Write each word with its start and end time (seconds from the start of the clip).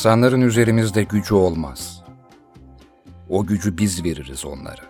İnsanların 0.00 0.40
üzerimizde 0.40 1.02
gücü 1.02 1.34
olmaz. 1.34 2.02
O 3.28 3.46
gücü 3.46 3.78
biz 3.78 4.04
veririz 4.04 4.44
onlara. 4.44 4.82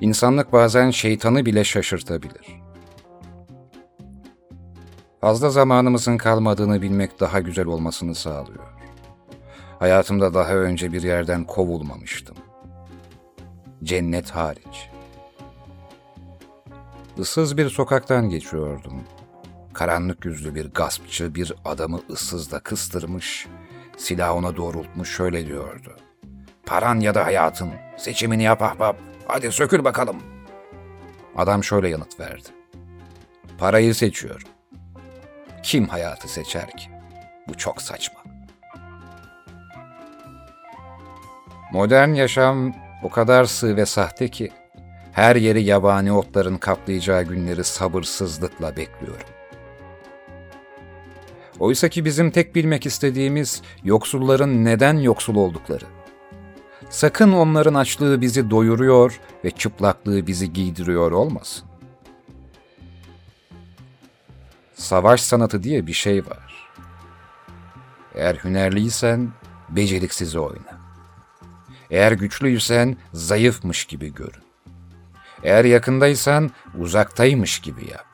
İnsanlık 0.00 0.52
bazen 0.52 0.90
şeytanı 0.90 1.46
bile 1.46 1.64
şaşırtabilir. 1.64 2.60
Fazla 5.20 5.50
zamanımızın 5.50 6.16
kalmadığını 6.16 6.82
bilmek 6.82 7.20
daha 7.20 7.40
güzel 7.40 7.66
olmasını 7.66 8.14
sağlıyor. 8.14 8.74
Hayatımda 9.78 10.34
daha 10.34 10.54
önce 10.54 10.92
bir 10.92 11.02
yerden 11.02 11.44
kovulmamıştım. 11.44 12.36
Cennet 13.84 14.30
hariç. 14.30 14.90
Issız 17.18 17.56
bir 17.56 17.70
sokaktan 17.70 18.30
geçiyordum. 18.30 19.02
Karanlık 19.80 20.24
yüzlü 20.24 20.54
bir 20.54 20.66
gaspçı 20.72 21.34
bir 21.34 21.52
adamı 21.64 22.00
ıssızda 22.10 22.60
kıstırmış, 22.60 23.46
silah 23.96 24.36
ona 24.36 24.56
doğrultmuş 24.56 25.16
şöyle 25.16 25.46
diyordu. 25.46 25.96
Paran 26.66 27.00
ya 27.00 27.14
da 27.14 27.26
hayatın, 27.26 27.70
seçimini 27.96 28.42
yap 28.42 28.62
ahbap, 28.62 28.96
hadi 29.26 29.52
sökül 29.52 29.84
bakalım. 29.84 30.16
Adam 31.36 31.64
şöyle 31.64 31.88
yanıt 31.88 32.20
verdi. 32.20 32.48
Parayı 33.58 33.94
seçiyorum. 33.94 34.48
Kim 35.62 35.88
hayatı 35.88 36.28
seçer 36.28 36.70
ki? 36.70 36.90
Bu 37.48 37.54
çok 37.54 37.82
saçma. 37.82 38.20
Modern 41.72 42.14
yaşam 42.14 42.74
o 43.02 43.10
kadar 43.10 43.44
sığ 43.44 43.76
ve 43.76 43.86
sahte 43.86 44.28
ki 44.28 44.52
her 45.12 45.36
yeri 45.36 45.62
yabani 45.62 46.12
otların 46.12 46.56
kaplayacağı 46.56 47.22
günleri 47.22 47.64
sabırsızlıkla 47.64 48.76
bekliyorum. 48.76 49.39
Oysa 51.60 51.88
ki 51.88 52.04
bizim 52.04 52.30
tek 52.30 52.54
bilmek 52.54 52.86
istediğimiz 52.86 53.62
yoksulların 53.84 54.64
neden 54.64 54.94
yoksul 54.94 55.36
oldukları. 55.36 55.84
Sakın 56.90 57.32
onların 57.32 57.74
açlığı 57.74 58.20
bizi 58.20 58.50
doyuruyor 58.50 59.20
ve 59.44 59.50
çıplaklığı 59.50 60.26
bizi 60.26 60.52
giydiriyor 60.52 61.12
olmasın. 61.12 61.68
Savaş 64.74 65.20
sanatı 65.20 65.62
diye 65.62 65.86
bir 65.86 65.92
şey 65.92 66.26
var. 66.26 66.70
Eğer 68.14 68.34
hünerliysen 68.34 69.32
beceriksiz 69.68 70.36
oyna. 70.36 70.80
Eğer 71.90 72.12
güçlüysen 72.12 72.96
zayıfmış 73.12 73.84
gibi 73.84 74.14
görün. 74.14 74.44
Eğer 75.42 75.64
yakındaysan 75.64 76.50
uzaktaymış 76.78 77.58
gibi 77.60 77.90
yap. 77.90 78.06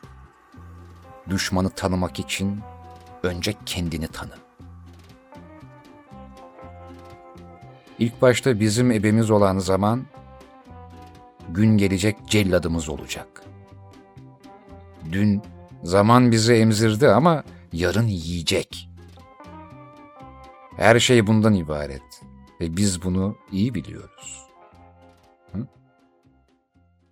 Düşmanı 1.30 1.70
tanımak 1.70 2.18
için 2.18 2.60
önce 3.26 3.54
kendini 3.66 4.08
tanı. 4.08 4.34
İlk 7.98 8.22
başta 8.22 8.60
bizim 8.60 8.90
ebemiz 8.90 9.30
olan 9.30 9.58
zaman, 9.58 10.06
gün 11.48 11.78
gelecek 11.78 12.16
celladımız 12.26 12.88
olacak. 12.88 13.42
Dün 15.12 15.42
zaman 15.82 16.32
bizi 16.32 16.54
emzirdi 16.54 17.08
ama 17.08 17.44
yarın 17.72 18.06
yiyecek. 18.06 18.90
Her 20.76 20.98
şey 21.00 21.26
bundan 21.26 21.54
ibaret 21.54 22.22
ve 22.60 22.76
biz 22.76 23.02
bunu 23.02 23.36
iyi 23.52 23.74
biliyoruz. 23.74 24.46
Hı? 25.52 25.66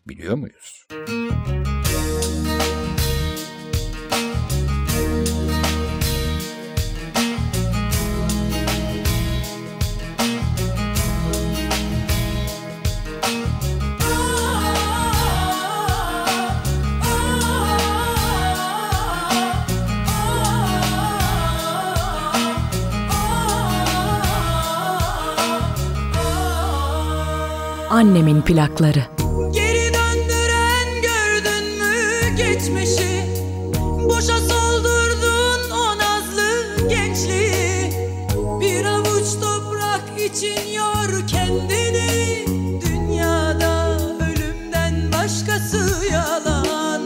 Biliyor 0.08 0.34
muyuz? 0.34 0.86
Annemin 27.94 28.42
plakları. 28.42 29.04
Geri 29.52 29.94
döndüren 29.94 31.02
gördün 31.02 31.78
mü 31.78 32.36
geçmişi? 32.36 33.24
Boşa 34.08 34.38
soldurdun 34.38 35.70
o 35.70 35.98
nazlı 35.98 36.88
gençliği. 36.88 37.92
Bir 38.60 38.84
avuç 38.84 39.26
toprak 39.40 40.20
için 40.20 40.72
yor 40.74 41.26
kendini. 41.28 42.44
Dünyada 42.80 43.98
ölümden 44.20 45.12
başkası 45.12 46.06
yalan. 46.12 47.02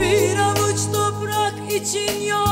Bir 0.00 0.38
avuç 0.38 0.80
toprak 0.92 1.72
için 1.72 2.20
yor 2.20 2.43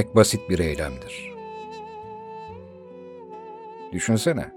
Gitmek 0.00 0.16
basit 0.16 0.50
bir 0.50 0.58
eylemdir. 0.58 1.34
Düşünsene. 3.92 4.52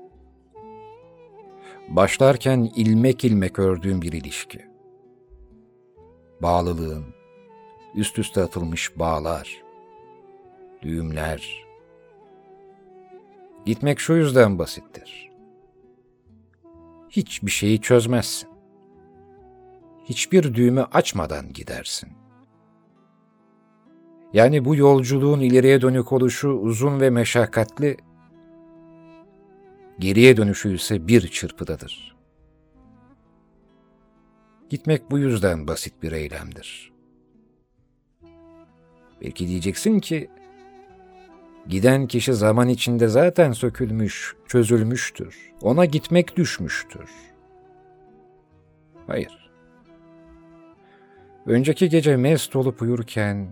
Başlarken 1.90 2.72
ilmek 2.76 3.26
ilmek 3.26 3.60
ördüğün 3.60 4.02
bir 4.02 4.14
ilişki. 4.14 4.66
Bağlılığın, 6.42 7.06
üst 7.96 8.20
üste 8.20 8.42
atılmış 8.42 9.00
bağlar, 9.00 9.64
düğümler. 10.82 11.66
Gitmek 13.66 14.00
şu 14.00 14.14
yüzden 14.14 14.60
basittir. 14.60 15.32
Hiçbir 17.10 17.52
şeyi 17.52 17.82
çözmezsin. 17.82 18.50
Hiçbir 20.06 20.54
düğümü 20.54 20.84
açmadan 20.92 21.54
gidersin. 21.54 22.24
Yani 24.34 24.66
bu 24.66 24.76
yolculuğun 24.76 25.40
ileriye 25.40 25.82
dönük 25.82 26.12
oluşu 26.12 26.50
uzun 26.50 27.00
ve 27.00 27.10
meşakkatli, 27.10 27.98
geriye 30.00 30.38
dönüşü 30.38 30.76
ise 30.76 31.08
bir 31.08 31.28
çırpıdadır. 31.28 32.16
Gitmek 34.70 35.12
bu 35.12 35.20
yüzden 35.20 35.68
basit 35.68 36.04
bir 36.04 36.12
eylemdir. 36.12 36.94
Belki 39.22 39.48
diyeceksin 39.48 40.00
ki, 40.00 40.30
giden 41.68 42.08
kişi 42.08 42.34
zaman 42.34 42.70
içinde 42.70 43.08
zaten 43.08 43.52
sökülmüş, 43.52 44.36
çözülmüştür. 44.48 45.52
Ona 45.62 45.86
gitmek 45.86 46.38
düşmüştür. 46.38 47.10
Hayır. 49.08 49.52
Önceki 51.46 51.90
gece 51.90 52.18
mest 52.18 52.56
olup 52.56 52.82
uyurken, 52.82 53.48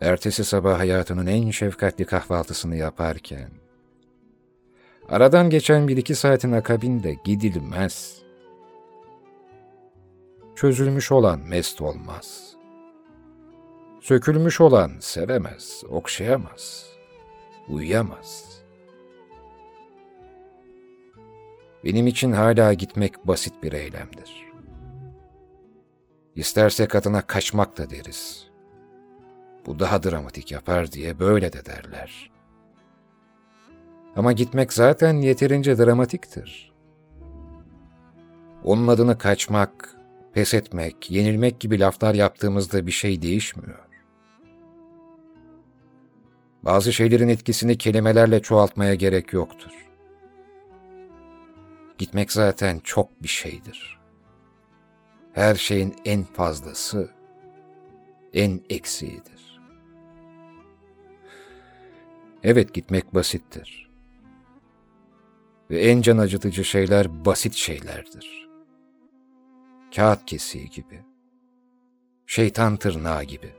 ertesi 0.00 0.44
sabah 0.44 0.78
hayatının 0.78 1.26
en 1.26 1.50
şefkatli 1.50 2.04
kahvaltısını 2.04 2.76
yaparken, 2.76 3.50
aradan 5.08 5.50
geçen 5.50 5.88
bir 5.88 5.96
iki 5.96 6.14
saatin 6.14 6.52
akabinde 6.52 7.16
gidilmez. 7.24 8.22
Çözülmüş 10.56 11.12
olan 11.12 11.40
mest 11.40 11.80
olmaz. 11.80 12.54
Sökülmüş 14.00 14.60
olan 14.60 14.92
sevemez, 15.00 15.82
okşayamaz, 15.88 16.86
uyuyamaz. 17.68 18.58
Benim 21.84 22.06
için 22.06 22.32
hala 22.32 22.72
gitmek 22.72 23.26
basit 23.26 23.62
bir 23.62 23.72
eylemdir. 23.72 24.44
İstersek 26.36 26.94
adına 26.94 27.22
kaçmak 27.22 27.78
da 27.78 27.90
deriz.'' 27.90 28.47
Bu 29.68 29.78
daha 29.78 30.02
dramatik 30.02 30.52
yapar 30.52 30.92
diye 30.92 31.18
böyle 31.18 31.52
de 31.52 31.64
derler. 31.64 32.30
Ama 34.16 34.32
gitmek 34.32 34.72
zaten 34.72 35.14
yeterince 35.14 35.78
dramatiktir. 35.78 36.72
Onun 38.64 38.88
adını 38.88 39.18
kaçmak, 39.18 39.96
pes 40.32 40.54
etmek, 40.54 41.10
yenilmek 41.10 41.60
gibi 41.60 41.80
laflar 41.80 42.14
yaptığımızda 42.14 42.86
bir 42.86 42.92
şey 42.92 43.22
değişmiyor. 43.22 43.78
Bazı 46.62 46.92
şeylerin 46.92 47.28
etkisini 47.28 47.78
kelimelerle 47.78 48.42
çoğaltmaya 48.42 48.94
gerek 48.94 49.32
yoktur. 49.32 49.72
Gitmek 51.98 52.32
zaten 52.32 52.78
çok 52.84 53.22
bir 53.22 53.28
şeydir. 53.28 53.98
Her 55.32 55.54
şeyin 55.54 55.96
en 56.04 56.24
fazlası, 56.24 57.10
en 58.34 58.60
eksiğidir. 58.70 59.37
Evet 62.42 62.74
gitmek 62.74 63.14
basittir. 63.14 63.90
Ve 65.70 65.80
en 65.80 66.02
can 66.02 66.18
acıtıcı 66.18 66.64
şeyler 66.64 67.24
basit 67.24 67.54
şeylerdir. 67.54 68.48
Kağıt 69.96 70.26
kesiği 70.26 70.70
gibi. 70.70 71.00
Şeytan 72.26 72.76
tırnağı 72.76 73.24
gibi. 73.24 73.50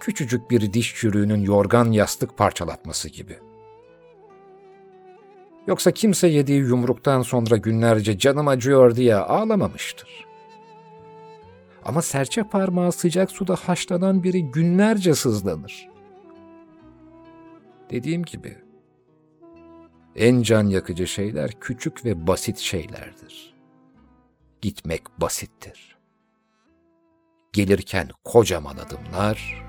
Küçücük 0.00 0.50
bir 0.50 0.72
diş 0.72 0.94
çürüğünün 0.94 1.40
yorgan 1.40 1.92
yastık 1.92 2.38
parçalatması 2.38 3.08
gibi. 3.08 3.38
Yoksa 5.66 5.90
kimse 5.90 6.28
yediği 6.28 6.60
yumruktan 6.60 7.22
sonra 7.22 7.56
günlerce 7.56 8.18
canım 8.18 8.48
acıyor 8.48 8.96
diye 8.96 9.16
ağlamamıştır. 9.16 10.26
Ama 11.84 12.02
serçe 12.02 12.42
parmağı 12.42 12.92
sıcak 12.92 13.30
suda 13.30 13.54
haşlanan 13.54 14.22
biri 14.22 14.50
günlerce 14.50 15.14
sızlanır. 15.14 15.88
Dediğim 17.90 18.22
gibi, 18.22 18.58
en 20.16 20.42
can 20.42 20.66
yakıcı 20.66 21.06
şeyler 21.06 21.50
küçük 21.60 22.04
ve 22.04 22.26
basit 22.26 22.58
şeylerdir. 22.58 23.54
Gitmek 24.60 25.20
basittir. 25.20 25.98
Gelirken 27.52 28.08
kocaman 28.24 28.76
adımlar, 28.76 29.64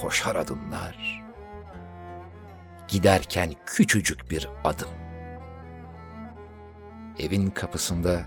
koşar 0.00 0.36
adımlar. 0.36 1.24
Giderken 2.88 3.52
küçücük 3.66 4.30
bir 4.30 4.48
adım. 4.64 4.88
Evin 7.18 7.50
kapısında 7.50 8.24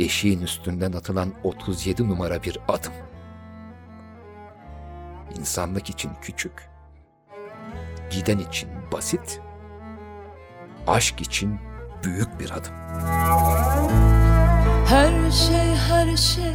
eşiğin 0.00 0.40
üstünden 0.40 0.92
atılan 0.92 1.32
37 1.44 2.08
numara 2.08 2.42
bir 2.42 2.58
adım. 2.68 2.92
İnsanlık 5.38 5.90
için 5.90 6.10
küçük, 6.22 6.71
giden 8.12 8.38
için 8.38 8.68
basit, 8.92 9.40
aşk 10.86 11.20
için 11.20 11.58
büyük 12.04 12.40
bir 12.40 12.50
adım. 12.50 12.72
Her 14.86 15.30
şey 15.30 15.74
her 15.88 16.16
şey 16.16 16.54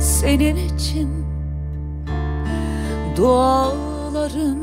senin 0.00 0.56
için 0.56 1.26
Dualarım, 3.16 4.58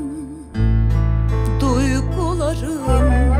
duygularım 1.59 3.35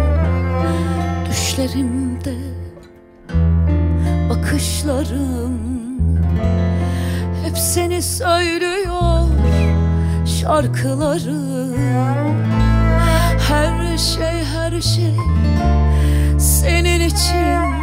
Düşlerimde 1.30 2.36
bakışlarım 4.30 5.58
Hep 7.44 7.58
seni 7.58 8.02
söylüyor 8.02 9.17
şarkılarım 10.42 11.74
Her 13.50 13.98
şey 13.98 14.44
her 14.54 14.82
şey 14.82 15.16
senin 16.40 17.00
için. 17.00 17.78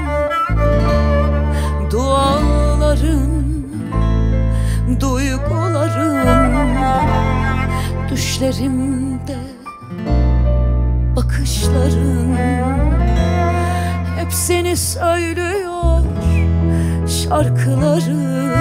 Dualarım, 1.90 3.44
duygularım 5.00 6.26
Düşlerimde 8.10 9.38
bakışlarım 11.16 12.36
Hep 14.18 14.32
seni 14.32 14.76
söylüyor 14.76 16.00
şarkılarım 17.08 18.54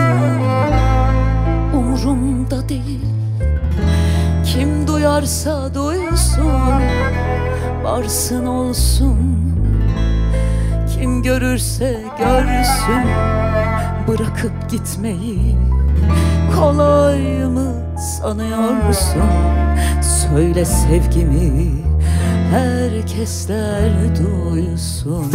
Umurumda 1.74 2.70
değil 2.70 3.13
duyarsa 5.04 5.74
duysun 5.74 6.82
Varsın 7.84 8.46
olsun. 8.46 9.18
Kim 10.94 11.24
görürse 11.24 12.04
görsün 12.18 13.06
bırakıp 14.08 14.70
gitmeyi 14.70 15.58
Kolay 16.60 17.46
mı 17.46 17.74
sanıyorsun? 18.22 19.24
Söyle 20.02 20.66
sevgimi 20.66 21.72
herkesler 22.52 23.92
duysun 24.16 25.32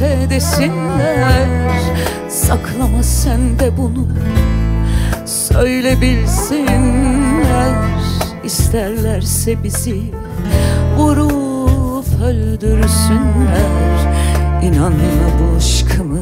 derlerse 0.00 0.30
desinler 0.30 1.48
Saklama 2.28 3.02
sen 3.02 3.58
de 3.58 3.76
bunu 3.76 4.06
Söyle 5.26 6.00
bilsinler 6.00 7.74
İsterlerse 8.44 9.62
bizi 9.62 10.02
Vurup 10.96 12.06
öldürsünler. 12.24 13.70
İnanma 14.62 15.28
bu 15.40 15.56
aşkımı 15.56 16.20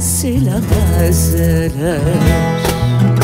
Silemezler 0.00 1.72
Duyanlara, 1.82 3.21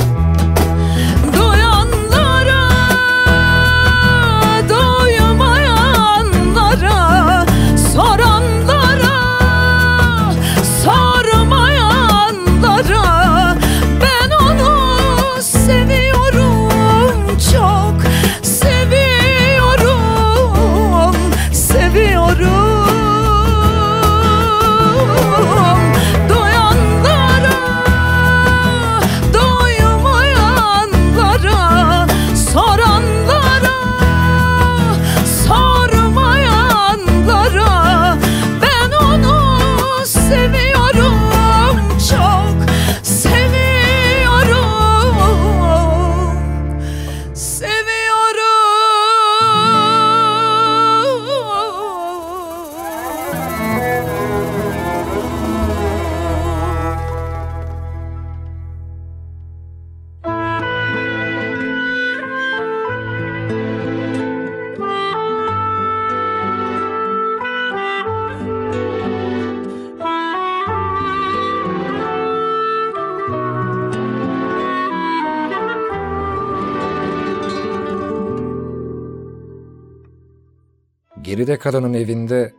Geride 81.48 81.62
kalanın 81.62 81.94
evinde 81.94 82.54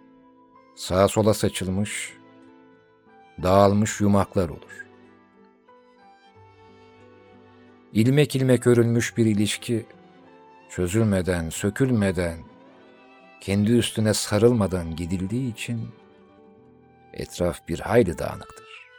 sağa 0.75 1.07
sola 1.07 1.33
saçılmış, 1.33 2.13
dağılmış 3.43 4.01
yumaklar 4.01 4.49
olur. 4.49 4.85
İlmek 7.93 8.35
ilmek 8.35 8.67
örülmüş 8.67 9.17
bir 9.17 9.25
ilişki 9.25 9.85
çözülmeden, 10.69 11.49
sökülmeden, 11.49 12.37
kendi 13.41 13.71
üstüne 13.71 14.13
sarılmadan 14.13 14.95
gidildiği 14.95 15.53
için 15.53 15.89
etraf 17.13 17.67
bir 17.67 17.79
hayli 17.79 18.17
dağınıktır. 18.17 18.89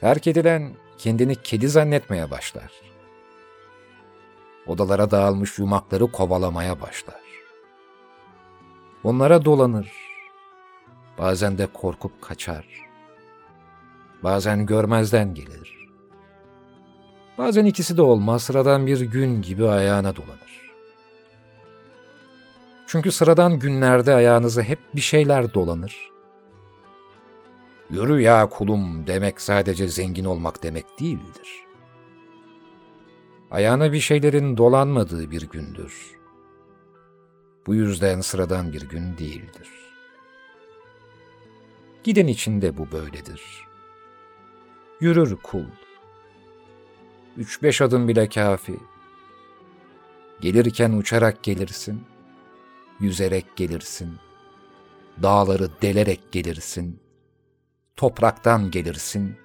Terk 0.00 0.26
edilen 0.26 0.74
kendini 0.98 1.36
kedi 1.36 1.68
zannetmeye 1.68 2.30
başlar. 2.30 2.95
Odalara 4.66 5.10
dağılmış 5.10 5.58
yumakları 5.58 6.06
kovalamaya 6.06 6.80
başlar. 6.80 7.20
Onlara 9.04 9.44
dolanır. 9.44 9.92
Bazen 11.18 11.58
de 11.58 11.66
korkup 11.66 12.22
kaçar. 12.22 12.66
Bazen 14.22 14.66
görmezden 14.66 15.34
gelir. 15.34 15.76
Bazen 17.38 17.64
ikisi 17.64 17.96
de 17.96 18.02
olmaz, 18.02 18.42
sıradan 18.42 18.86
bir 18.86 19.00
gün 19.00 19.42
gibi 19.42 19.68
ayağına 19.68 20.16
dolanır. 20.16 20.72
Çünkü 22.86 23.12
sıradan 23.12 23.58
günlerde 23.58 24.14
ayağınıza 24.14 24.62
hep 24.62 24.78
bir 24.94 25.00
şeyler 25.00 25.54
dolanır. 25.54 26.10
Yürü 27.90 28.20
ya 28.20 28.48
kulum 28.48 29.06
demek 29.06 29.40
sadece 29.40 29.88
zengin 29.88 30.24
olmak 30.24 30.62
demek 30.62 31.00
değildir. 31.00 31.65
Ayağına 33.50 33.92
bir 33.92 34.00
şeylerin 34.00 34.56
dolanmadığı 34.56 35.30
bir 35.30 35.42
gündür. 35.42 36.16
Bu 37.66 37.74
yüzden 37.74 38.20
sıradan 38.20 38.72
bir 38.72 38.88
gün 38.88 39.18
değildir. 39.18 39.68
Giden 42.04 42.26
için 42.26 42.62
de 42.62 42.78
bu 42.78 42.92
böyledir. 42.92 43.42
Yürür 45.00 45.36
kul. 45.36 45.64
Üç 47.36 47.62
beş 47.62 47.80
adım 47.80 48.08
bile 48.08 48.28
kafi. 48.28 48.76
Gelirken 50.40 50.92
uçarak 50.92 51.42
gelirsin, 51.42 52.04
yüzerek 53.00 53.56
gelirsin, 53.56 54.18
Dağları 55.22 55.68
delerek 55.82 56.32
gelirsin, 56.32 57.00
topraktan 57.96 58.70
gelirsin, 58.70 59.36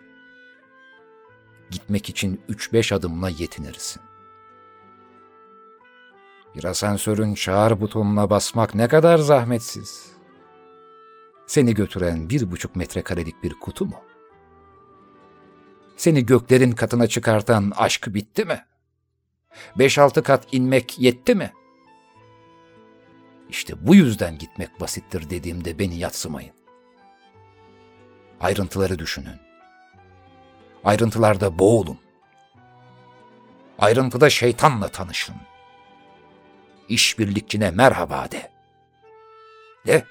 gitmek 1.71 2.09
için 2.09 2.41
üç 2.49 2.73
beş 2.73 2.91
adımla 2.91 3.29
yetinirsin. 3.29 4.01
Bir 6.55 6.63
asansörün 6.63 7.33
çağır 7.33 7.81
butonuna 7.81 8.29
basmak 8.29 8.75
ne 8.75 8.87
kadar 8.87 9.17
zahmetsiz. 9.17 10.11
Seni 11.47 11.73
götüren 11.73 12.29
bir 12.29 12.51
buçuk 12.51 12.75
metrekarelik 12.75 13.43
bir 13.43 13.53
kutu 13.53 13.85
mu? 13.85 14.01
Seni 15.97 16.25
göklerin 16.25 16.71
katına 16.71 17.07
çıkartan 17.07 17.71
aşk 17.75 18.13
bitti 18.13 18.45
mi? 18.45 18.65
Beş 19.75 19.99
altı 19.99 20.23
kat 20.23 20.47
inmek 20.51 20.99
yetti 20.99 21.35
mi? 21.35 21.53
İşte 23.49 23.87
bu 23.87 23.95
yüzden 23.95 24.37
gitmek 24.37 24.79
basittir 24.81 25.29
dediğimde 25.29 25.79
beni 25.79 25.97
yatsımayın. 25.97 26.53
Ayrıntıları 28.39 28.99
düşünün. 28.99 29.50
Ayrıntılarda 30.85 31.59
boğulun. 31.59 31.99
Ayrıntıda 33.79 34.29
şeytanla 34.29 34.87
tanışın. 34.87 35.35
İşbirlikçine 36.89 37.71
merhaba 37.71 38.31
de. 38.31 38.51
De. 39.87 40.05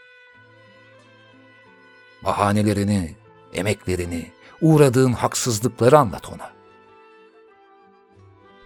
Bahanelerini, 2.25 3.15
emeklerini, 3.55 4.31
uğradığın 4.61 5.13
haksızlıkları 5.13 5.99
anlat 5.99 6.29
ona. 6.29 6.51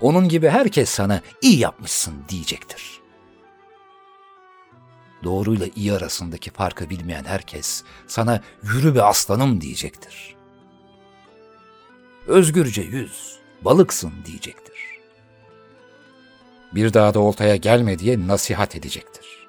Onun 0.01 0.29
gibi 0.29 0.49
herkes 0.49 0.91
sana 0.91 1.21
iyi 1.43 1.59
yapmışsın 1.59 2.15
diyecektir. 2.29 3.01
Doğruyla 5.25 5.67
iyi 5.77 5.93
arasındaki 5.93 6.51
farkı 6.51 6.91
bilmeyen 6.91 7.25
herkes 7.25 7.85
sana 8.07 8.41
yürü 8.63 8.95
be 8.95 9.03
aslanım 9.03 9.61
diyecektir. 9.61 10.37
Özgürce 12.27 12.83
yüz, 12.83 13.39
balıksın 13.63 14.13
diyecektir. 14.25 15.01
Bir 16.75 16.93
daha 16.95 17.15
da 17.15 17.21
oltaya 17.21 17.57
gelme 17.57 17.99
diye 17.99 18.27
nasihat 18.27 18.77
edecektir. 18.77 19.49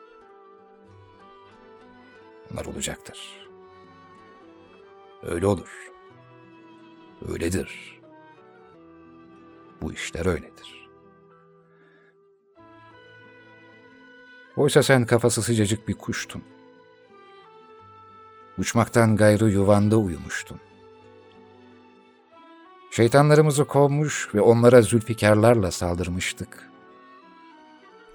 Bunlar 2.50 2.65
olacaktır. 2.65 3.48
Öyle 5.24 5.48
olur. 5.48 5.91
Öyledir. 7.30 8.02
Bu 9.82 9.93
işler 9.93 10.26
öyledir. 10.26 10.89
Oysa 14.56 14.84
sen 14.84 15.06
kafası 15.06 15.41
sıcacık 15.41 15.88
bir 15.88 15.93
kuştun. 15.93 16.43
Uçmaktan 18.58 19.15
gayrı 19.15 19.49
yuvanda 19.49 19.97
uyumuştun. 19.97 20.60
Şeytanlarımızı 22.95 23.65
kovmuş 23.65 24.29
ve 24.36 24.41
onlara 24.41 24.81
zülfikarlarla 24.81 25.71
saldırmıştık. 25.71 26.71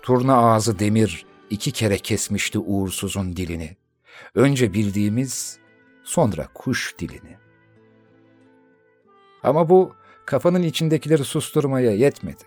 Turna 0.02 0.36
ağzı 0.36 0.78
demir 0.78 1.26
iki 1.50 1.72
kere 1.72 1.98
kesmişti 1.98 2.58
uğursuzun 2.58 3.36
dilini. 3.36 3.76
Önce 4.34 4.72
bildiğimiz, 4.72 5.58
sonra 6.04 6.48
kuş 6.54 6.94
dilini. 6.98 7.36
Ama 9.42 9.68
bu 9.68 9.94
kafanın 10.26 10.62
içindekileri 10.62 11.24
susturmaya 11.24 11.90
yetmedi. 11.90 12.44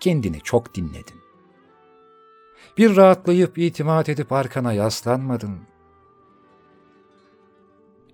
Kendini 0.00 0.40
çok 0.40 0.74
dinledin. 0.74 1.20
Bir 2.78 2.96
rahatlayıp 2.96 3.58
itimat 3.58 4.08
edip 4.08 4.32
arkana 4.32 4.72
yaslanmadın. 4.72 5.71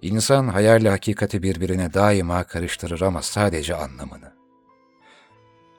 İnsan 0.02 0.48
hayalle 0.48 0.88
hakikati 0.88 1.42
birbirine 1.42 1.94
daima 1.94 2.44
karıştırır 2.44 3.00
ama 3.00 3.22
sadece 3.22 3.74
anlamını. 3.74 4.32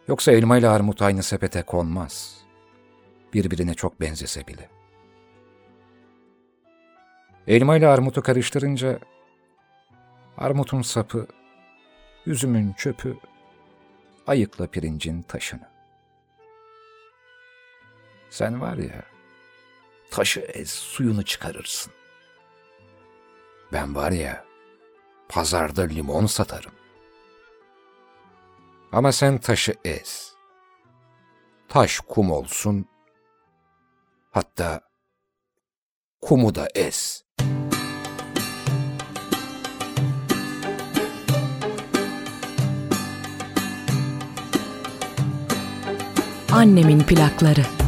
Yoksa 0.08 0.32
elma 0.32 0.58
ile 0.58 0.70
armut 0.70 1.02
aynı 1.02 1.24
sepete 1.24 1.62
konmaz. 1.62 2.38
Birbirine 3.34 3.74
çok 3.74 4.02
benzese 4.02 4.48
bile. 4.48 4.70
Elma 7.48 7.78
ile 7.78 7.88
armutu 7.88 8.22
karıştırınca 8.22 9.00
armutun 10.38 10.82
sapı, 10.82 11.28
üzümün 12.26 12.74
çöpü, 12.74 13.18
ayıkla 14.28 14.68
pirincin 14.68 15.22
taşını. 15.22 15.70
Sen 18.30 18.62
var 18.62 18.78
ya, 18.78 19.04
taşı 20.12 20.40
ez 20.40 20.70
suyunu 20.70 21.26
çıkarırsın. 21.26 21.94
Ben 23.74 23.96
var 23.96 24.12
ya, 24.12 24.46
pazarda 25.30 25.82
limon 25.82 26.26
satarım. 26.26 26.72
Ama 28.92 29.12
sen 29.12 29.38
taşı 29.38 29.74
ez. 29.86 30.34
Taş 31.70 32.00
kum 32.00 32.32
olsun, 32.32 32.86
hatta 34.32 34.82
kumu 36.22 36.56
da 36.56 36.68
ez. 36.76 37.24
Annemin 46.52 47.00
plakları. 47.00 47.79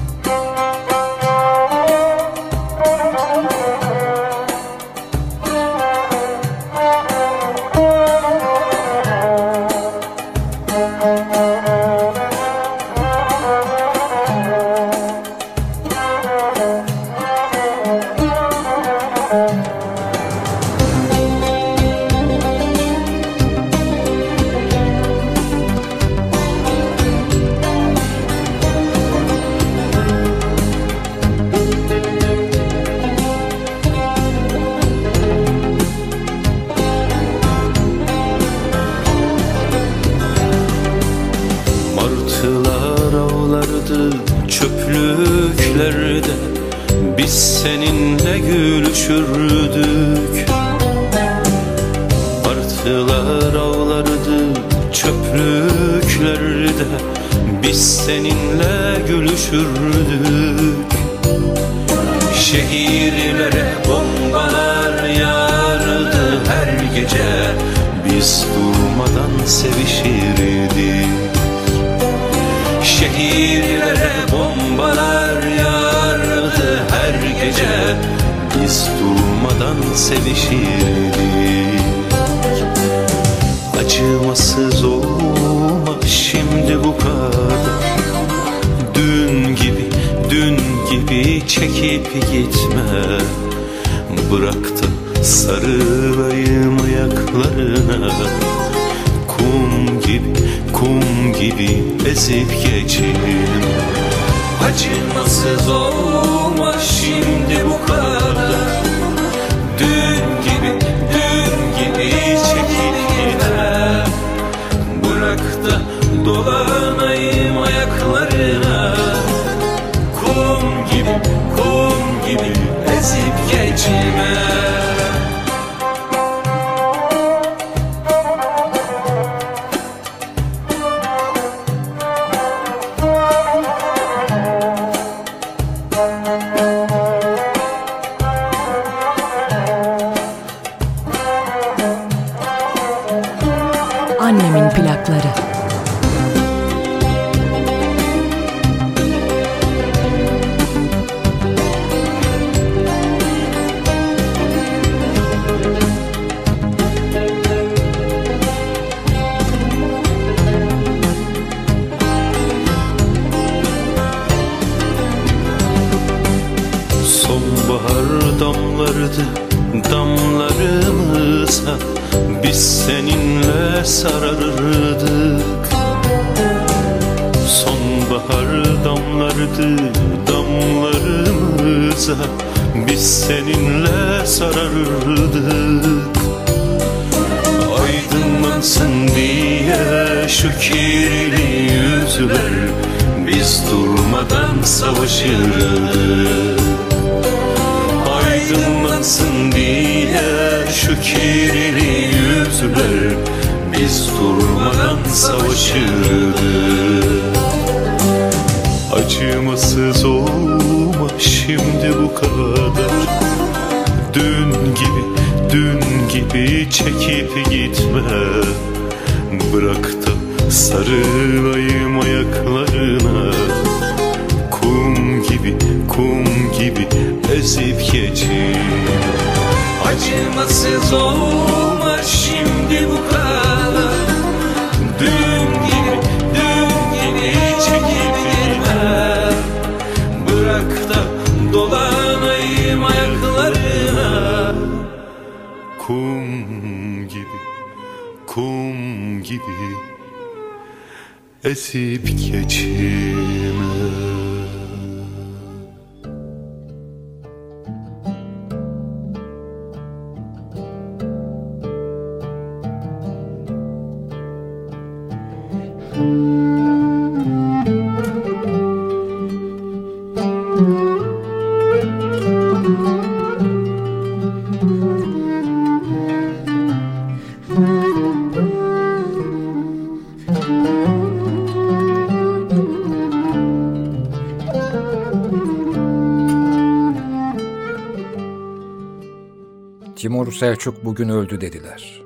Timur 290.31 290.39
Selçuk 290.39 290.85
bugün 290.85 291.09
öldü 291.09 291.41
dediler. 291.41 292.01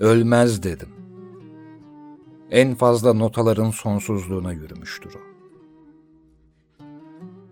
Ölmez 0.00 0.62
dedim. 0.62 0.88
En 2.50 2.74
fazla 2.74 3.12
notaların 3.12 3.70
sonsuzluğuna 3.70 4.52
yürümüştür 4.52 5.14
o. 5.14 5.18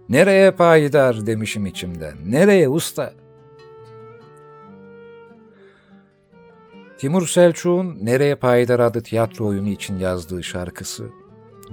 Nereye 0.08 0.50
payidar 0.50 1.26
demişim 1.26 1.66
içimden. 1.66 2.16
Nereye 2.26 2.68
usta? 2.68 3.12
Timur 6.98 7.26
Selçuk'un 7.26 7.98
Nereye 8.02 8.34
Payidar 8.34 8.80
adlı 8.80 9.02
tiyatro 9.02 9.46
oyunu 9.46 9.68
için 9.68 9.98
yazdığı 9.98 10.42
şarkısı, 10.42 11.08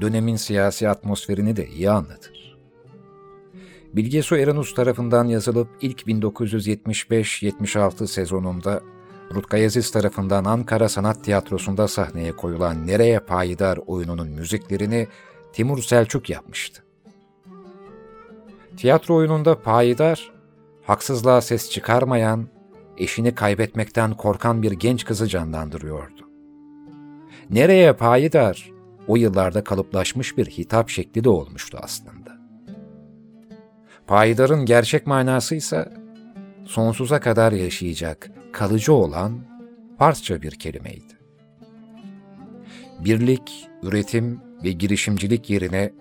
dönemin 0.02 0.36
siyasi 0.36 0.90
atmosferini 0.90 1.56
de 1.56 1.68
iyi 1.68 1.90
anlatır. 1.90 2.43
Bilge 3.94 4.22
Su 4.22 4.36
Erenus 4.36 4.74
tarafından 4.74 5.28
yazılıp 5.28 5.68
ilk 5.82 6.02
1975-76 6.02 8.08
sezonunda 8.08 8.82
Rutkay 9.34 9.66
Aziz 9.66 9.92
tarafından 9.92 10.46
Ankara 10.46 10.90
Sanat 10.90 11.24
Tiyatrosu'nda 11.24 11.88
sahneye 11.88 12.32
koyulan 12.32 12.88
Nereye 12.88 13.20
Payidar 13.20 13.80
oyununun 13.86 14.28
müziklerini 14.28 15.08
Timur 15.54 15.84
Selçuk 15.84 16.30
yapmıştı. 16.30 16.84
Tiyatro 18.78 19.16
oyununda 19.16 19.62
Payidar, 19.62 20.32
haksızlığa 20.84 21.42
ses 21.42 21.70
çıkarmayan, 21.70 22.48
eşini 22.98 23.36
kaybetmekten 23.36 24.14
korkan 24.14 24.64
bir 24.64 24.72
genç 24.72 25.06
kızı 25.06 25.28
canlandırıyordu. 25.28 26.30
Nereye 27.50 27.94
Payidar, 27.94 28.72
o 29.08 29.16
yıllarda 29.16 29.64
kalıplaşmış 29.64 30.38
bir 30.38 30.46
hitap 30.46 30.90
şekli 30.90 31.24
de 31.24 31.30
olmuştu 31.30 31.78
aslında. 31.82 32.23
Payidarın 34.08 34.66
gerçek 34.66 35.08
manası 35.08 35.56
ise 35.56 35.94
sonsuza 36.66 37.20
kadar 37.20 37.52
yaşayacak, 37.52 38.32
kalıcı 38.54 38.94
olan 38.94 39.40
Farsça 39.98 40.42
bir 40.42 40.52
kelimeydi. 40.52 41.14
Birlik, 43.00 43.70
üretim 43.84 44.42
ve 44.64 44.72
girişimcilik 44.72 45.50
yerine 45.50 45.94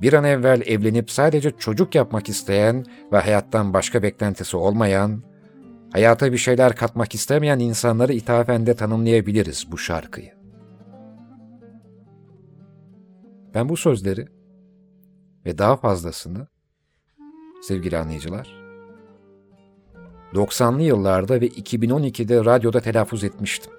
bir 0.00 0.12
an 0.12 0.24
evvel 0.24 0.62
evlenip 0.66 1.10
sadece 1.10 1.50
çocuk 1.50 1.94
yapmak 1.94 2.28
isteyen 2.28 2.84
ve 3.12 3.18
hayattan 3.18 3.74
başka 3.74 4.02
beklentisi 4.02 4.56
olmayan, 4.56 5.22
hayata 5.92 6.32
bir 6.32 6.38
şeyler 6.38 6.76
katmak 6.76 7.14
istemeyen 7.14 7.58
insanları 7.58 8.12
ithafen 8.12 8.66
de 8.66 8.74
tanımlayabiliriz 8.74 9.72
bu 9.72 9.78
şarkıyı. 9.78 10.32
Ben 13.54 13.68
bu 13.68 13.76
sözleri 13.76 14.28
ve 15.46 15.58
daha 15.58 15.76
fazlasını 15.76 16.46
sevgili 17.60 17.98
anlayıcılar, 17.98 18.60
90'lı 20.34 20.82
yıllarda 20.82 21.40
ve 21.40 21.48
2012'de 21.48 22.44
radyoda 22.44 22.80
telaffuz 22.80 23.24
etmiştim. 23.24 23.72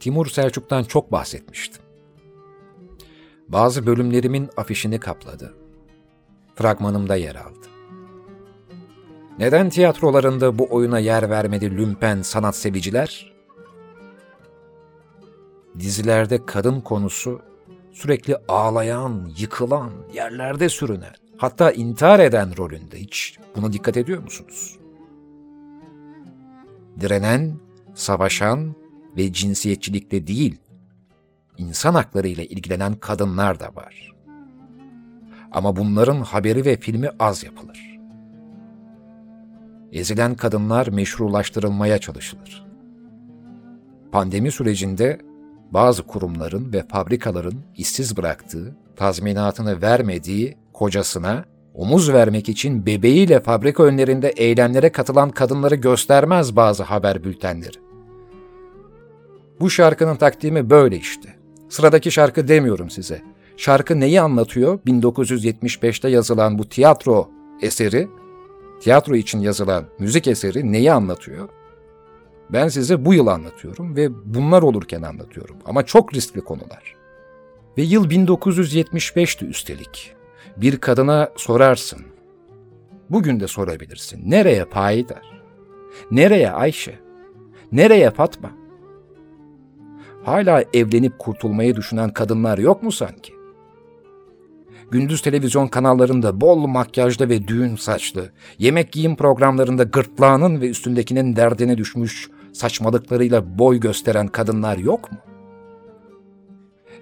Timur 0.00 0.26
Selçuk'tan 0.26 0.82
çok 0.84 1.12
bahsetmiştim. 1.12 1.82
Bazı 3.48 3.86
bölümlerimin 3.86 4.50
afişini 4.56 5.00
kapladı. 5.00 5.54
Fragmanımda 6.54 7.16
yer 7.16 7.34
aldı. 7.34 7.66
Neden 9.38 9.70
tiyatrolarında 9.70 10.58
bu 10.58 10.66
oyuna 10.70 10.98
yer 10.98 11.30
vermedi 11.30 11.76
lümpen 11.76 12.22
sanat 12.22 12.56
seviciler? 12.56 13.32
Dizilerde 15.78 16.46
kadın 16.46 16.80
konusu 16.80 17.40
sürekli 17.92 18.36
ağlayan, 18.48 19.30
yıkılan, 19.38 19.90
yerlerde 20.14 20.68
sürünen, 20.68 21.14
hatta 21.40 21.70
intihar 21.72 22.20
eden 22.20 22.56
rolünde 22.56 23.00
hiç 23.00 23.38
buna 23.56 23.72
dikkat 23.72 23.96
ediyor 23.96 24.22
musunuz? 24.22 24.78
Direnen, 27.00 27.56
savaşan 27.94 28.74
ve 29.16 29.32
cinsiyetçilikle 29.32 30.26
değil, 30.26 30.56
insan 31.58 31.94
hakları 31.94 32.28
ile 32.28 32.46
ilgilenen 32.46 32.94
kadınlar 32.94 33.60
da 33.60 33.66
var. 33.74 34.12
Ama 35.52 35.76
bunların 35.76 36.20
haberi 36.20 36.64
ve 36.64 36.76
filmi 36.76 37.10
az 37.18 37.44
yapılır. 37.44 37.98
Ezilen 39.92 40.34
kadınlar 40.34 40.88
meşrulaştırılmaya 40.88 41.98
çalışılır. 41.98 42.66
Pandemi 44.12 44.52
sürecinde 44.52 45.18
bazı 45.70 46.02
kurumların 46.02 46.72
ve 46.72 46.82
fabrikaların 46.88 47.54
işsiz 47.76 48.16
bıraktığı, 48.16 48.76
tazminatını 48.96 49.82
vermediği 49.82 50.56
kocasına 50.72 51.44
omuz 51.74 52.12
vermek 52.12 52.48
için 52.48 52.86
bebeğiyle 52.86 53.40
fabrika 53.40 53.82
önlerinde 53.82 54.28
eylemlere 54.28 54.92
katılan 54.92 55.30
kadınları 55.30 55.74
göstermez 55.74 56.56
bazı 56.56 56.82
haber 56.82 57.24
bültenleri. 57.24 57.76
Bu 59.60 59.70
şarkının 59.70 60.16
takdimi 60.16 60.70
böyle 60.70 60.96
işte. 60.96 61.28
Sıradaki 61.68 62.10
şarkı 62.10 62.48
demiyorum 62.48 62.90
size. 62.90 63.22
Şarkı 63.56 64.00
neyi 64.00 64.20
anlatıyor? 64.20 64.78
1975'te 64.86 66.08
yazılan 66.08 66.58
bu 66.58 66.68
tiyatro 66.68 67.30
eseri, 67.62 68.08
tiyatro 68.80 69.14
için 69.16 69.40
yazılan 69.40 69.84
müzik 69.98 70.26
eseri 70.26 70.72
neyi 70.72 70.92
anlatıyor? 70.92 71.48
Ben 72.52 72.68
size 72.68 73.04
bu 73.04 73.14
yıl 73.14 73.26
anlatıyorum 73.26 73.96
ve 73.96 74.08
bunlar 74.24 74.62
olurken 74.62 75.02
anlatıyorum. 75.02 75.56
Ama 75.64 75.86
çok 75.86 76.14
riskli 76.14 76.40
konular. 76.40 76.94
Ve 77.78 77.82
yıl 77.82 78.10
1975'ti 78.10 79.46
üstelik. 79.46 80.14
Bir 80.56 80.76
kadına 80.76 81.30
sorarsın. 81.36 82.00
Bugün 83.10 83.40
de 83.40 83.48
sorabilirsin. 83.48 84.30
Nereye 84.30 84.64
Payidar? 84.64 85.42
Nereye 86.10 86.50
Ayşe? 86.50 86.98
Nereye 87.72 88.10
Fatma? 88.10 88.50
Hala 90.24 90.64
evlenip 90.74 91.18
kurtulmayı 91.18 91.76
düşünen 91.76 92.12
kadınlar 92.12 92.58
yok 92.58 92.82
mu 92.82 92.92
sanki? 92.92 93.32
Gündüz 94.90 95.22
televizyon 95.22 95.68
kanallarında 95.68 96.40
bol 96.40 96.66
makyajlı 96.66 97.28
ve 97.28 97.48
düğün 97.48 97.76
saçlı, 97.76 98.30
yemek 98.58 98.92
giyim 98.92 99.16
programlarında 99.16 99.82
gırtlağının 99.82 100.60
ve 100.60 100.68
üstündekinin 100.68 101.36
derdine 101.36 101.78
düşmüş 101.78 102.30
saçmalıklarıyla 102.52 103.58
boy 103.58 103.80
gösteren 103.80 104.28
kadınlar 104.28 104.76
yok 104.76 105.12
mu? 105.12 105.18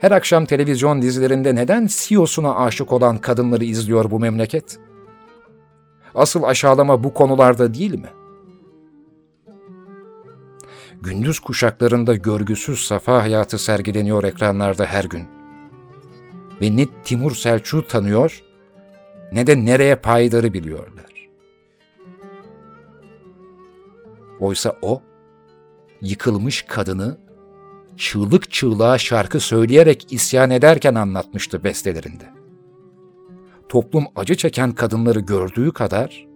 Her 0.01 0.11
akşam 0.11 0.47
televizyon 0.47 1.03
dizilerinde 1.03 1.55
neden 1.55 1.89
CEO'suna 1.91 2.57
aşık 2.57 2.93
olan 2.93 3.19
kadınları 3.19 3.65
izliyor 3.65 4.11
bu 4.11 4.21
memleket? 4.21 4.79
Asıl 6.15 6.43
aşağılama 6.43 7.05
bu 7.05 7.15
konularda 7.15 7.75
değil 7.75 7.95
mi? 7.95 8.09
Gündüz 11.03 11.41
kuşaklarında 11.41 12.15
görgüsüz 12.15 12.81
safa 12.81 13.23
hayatı 13.23 13.59
sergileniyor 13.59 14.25
ekranlarda 14.25 14.87
her 14.87 15.05
gün. 15.05 15.29
Ve 16.63 16.77
ne 16.77 16.87
Timur 17.05 17.35
Selçuk'u 17.35 17.87
tanıyor 17.87 18.43
ne 19.33 19.47
de 19.47 19.65
nereye 19.65 19.97
paydarı 19.97 20.53
biliyorlar. 20.53 21.29
Oysa 24.41 24.77
o, 24.83 25.03
yıkılmış 26.03 26.63
kadını 26.63 27.19
çığlık 27.97 28.51
çığlığa 28.51 28.99
şarkı 28.99 29.41
söyleyerek 29.41 30.13
isyan 30.13 30.51
ederken 30.51 30.95
anlatmıştı 30.95 31.65
bestelerinde. 31.65 32.25
Toplum 33.69 34.05
acı 34.17 34.37
çeken 34.37 34.73
kadınları 34.73 35.21
gördüğü 35.21 35.73
kadar, 35.73 36.27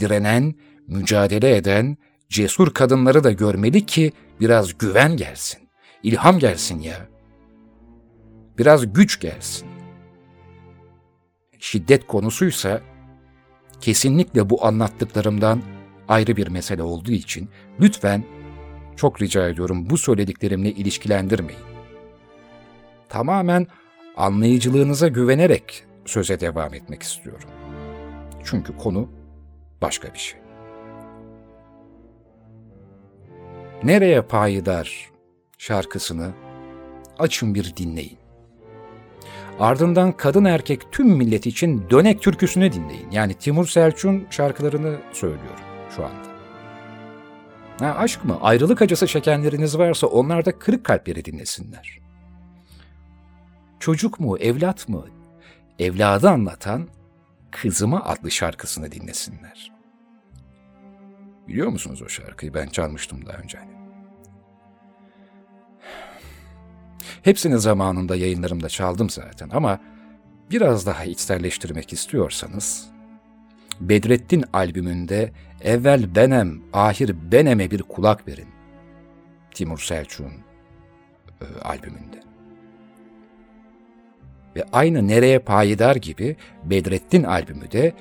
direnen, 0.00 0.54
mücadele 0.86 1.56
eden, 1.56 1.96
cesur 2.28 2.74
kadınları 2.74 3.24
da 3.24 3.32
görmeli 3.32 3.86
ki 3.86 4.12
biraz 4.40 4.78
güven 4.78 5.16
gelsin, 5.16 5.60
ilham 6.02 6.38
gelsin 6.38 6.80
ya. 6.80 7.08
Biraz 8.58 8.92
güç 8.92 9.20
gelsin. 9.20 9.68
Şiddet 11.58 12.06
konusuysa, 12.06 12.80
kesinlikle 13.80 14.50
bu 14.50 14.66
anlattıklarımdan 14.66 15.62
ayrı 16.08 16.36
bir 16.36 16.48
mesele 16.48 16.82
olduğu 16.82 17.12
için 17.12 17.48
lütfen 17.80 18.24
çok 18.96 19.22
rica 19.22 19.48
ediyorum 19.48 19.90
bu 19.90 19.98
söylediklerimle 19.98 20.70
ilişkilendirmeyin. 20.70 21.60
Tamamen 23.08 23.66
anlayıcılığınıza 24.16 25.08
güvenerek 25.08 25.84
söze 26.06 26.40
devam 26.40 26.74
etmek 26.74 27.02
istiyorum. 27.02 27.48
Çünkü 28.44 28.76
konu 28.76 29.08
başka 29.82 30.14
bir 30.14 30.18
şey. 30.18 30.40
Nereye 33.82 34.22
payidar 34.22 35.10
şarkısını 35.58 36.30
açın 37.18 37.54
bir 37.54 37.76
dinleyin. 37.76 38.18
Ardından 39.60 40.12
kadın 40.12 40.44
erkek 40.44 40.92
tüm 40.92 41.08
millet 41.08 41.46
için 41.46 41.90
dönek 41.90 42.22
türküsünü 42.22 42.72
dinleyin. 42.72 43.10
Yani 43.10 43.34
Timur 43.34 43.66
Selçuk'un 43.66 44.26
şarkılarını 44.30 44.98
söylüyorum 45.12 45.64
şu 45.96 46.04
anda. 46.04 46.29
Ha, 47.80 47.94
aşk 47.98 48.24
mı? 48.24 48.38
Ayrılık 48.40 48.82
acısı 48.82 49.06
çekenleriniz 49.06 49.78
varsa 49.78 50.06
onlar 50.06 50.44
da 50.44 50.58
kırık 50.58 50.84
kalpleri 50.84 51.24
dinlesinler. 51.24 52.00
Çocuk 53.80 54.20
mu, 54.20 54.38
evlat 54.38 54.88
mı? 54.88 55.04
Evladı 55.78 56.30
anlatan 56.30 56.88
Kızıma 57.50 58.04
adlı 58.04 58.30
şarkısını 58.30 58.92
dinlesinler. 58.92 59.72
Biliyor 61.48 61.68
musunuz 61.68 62.02
o 62.02 62.08
şarkıyı? 62.08 62.54
Ben 62.54 62.66
çalmıştım 62.68 63.26
daha 63.26 63.36
önce. 63.36 63.58
Hepsini 67.22 67.58
zamanında 67.58 68.16
yayınlarımda 68.16 68.68
çaldım 68.68 69.10
zaten 69.10 69.50
ama 69.52 69.80
biraz 70.50 70.86
daha 70.86 71.04
içselleştirmek 71.04 71.92
istiyorsanız 71.92 72.90
Bedrettin 73.80 74.44
albümünde 74.52 75.32
evvel 75.60 76.14
benem, 76.14 76.60
ahir 76.72 77.14
beneme 77.32 77.70
bir 77.70 77.82
kulak 77.82 78.28
verin. 78.28 78.48
Timur 79.54 79.78
Selçuk'un 79.78 80.32
e, 81.40 81.46
albümünde. 81.62 82.20
Ve 84.56 84.64
aynı 84.72 85.08
Nereye 85.08 85.38
Payidar 85.38 85.96
gibi 85.96 86.36
Bedrettin 86.64 87.24
albümü 87.24 87.70
de 87.70 87.92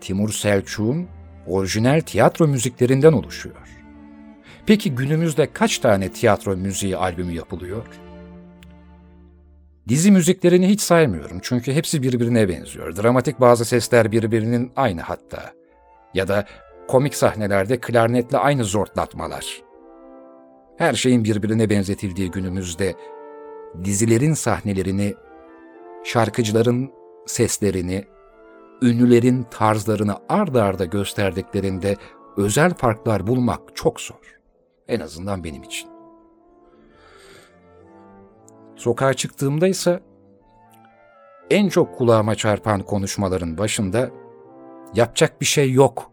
Timur 0.00 0.32
Selçuk'un 0.32 1.08
orijinal 1.46 2.00
tiyatro 2.00 2.48
müziklerinden 2.48 3.12
oluşuyor. 3.12 3.56
Peki 4.66 4.94
günümüzde 4.94 5.52
kaç 5.52 5.78
tane 5.78 6.08
tiyatro 6.08 6.56
müziği 6.56 6.96
albümü 6.96 7.32
yapılıyor? 7.32 7.86
Dizi 9.88 10.10
müziklerini 10.10 10.68
hiç 10.68 10.80
saymıyorum 10.80 11.38
çünkü 11.42 11.72
hepsi 11.72 12.02
birbirine 12.02 12.48
benziyor. 12.48 12.96
Dramatik 12.96 13.40
bazı 13.40 13.64
sesler 13.64 14.12
birbirinin 14.12 14.72
aynı 14.76 15.00
hatta. 15.00 15.52
Ya 16.14 16.28
da 16.28 16.46
komik 16.88 17.14
sahnelerde 17.14 17.80
klarnetle 17.80 18.38
aynı 18.38 18.64
zortlatmalar. 18.64 19.62
Her 20.76 20.94
şeyin 20.94 21.24
birbirine 21.24 21.70
benzetildiği 21.70 22.30
günümüzde 22.30 22.94
dizilerin 23.84 24.34
sahnelerini, 24.34 25.14
şarkıcıların 26.04 26.90
seslerini, 27.26 28.04
ünlülerin 28.82 29.46
tarzlarını 29.50 30.16
ard 30.28 30.54
arda 30.54 30.84
gösterdiklerinde 30.84 31.96
özel 32.36 32.74
farklar 32.74 33.26
bulmak 33.26 33.60
çok 33.74 34.00
zor. 34.00 34.38
En 34.88 35.00
azından 35.00 35.44
benim 35.44 35.62
için. 35.62 35.89
Sokağa 38.80 39.14
çıktığımda 39.14 39.68
ise 39.68 40.00
en 41.50 41.68
çok 41.68 41.98
kulağıma 41.98 42.34
çarpan 42.34 42.82
konuşmaların 42.82 43.58
başında 43.58 44.10
yapacak 44.94 45.40
bir 45.40 45.46
şey 45.46 45.72
yok 45.72 46.10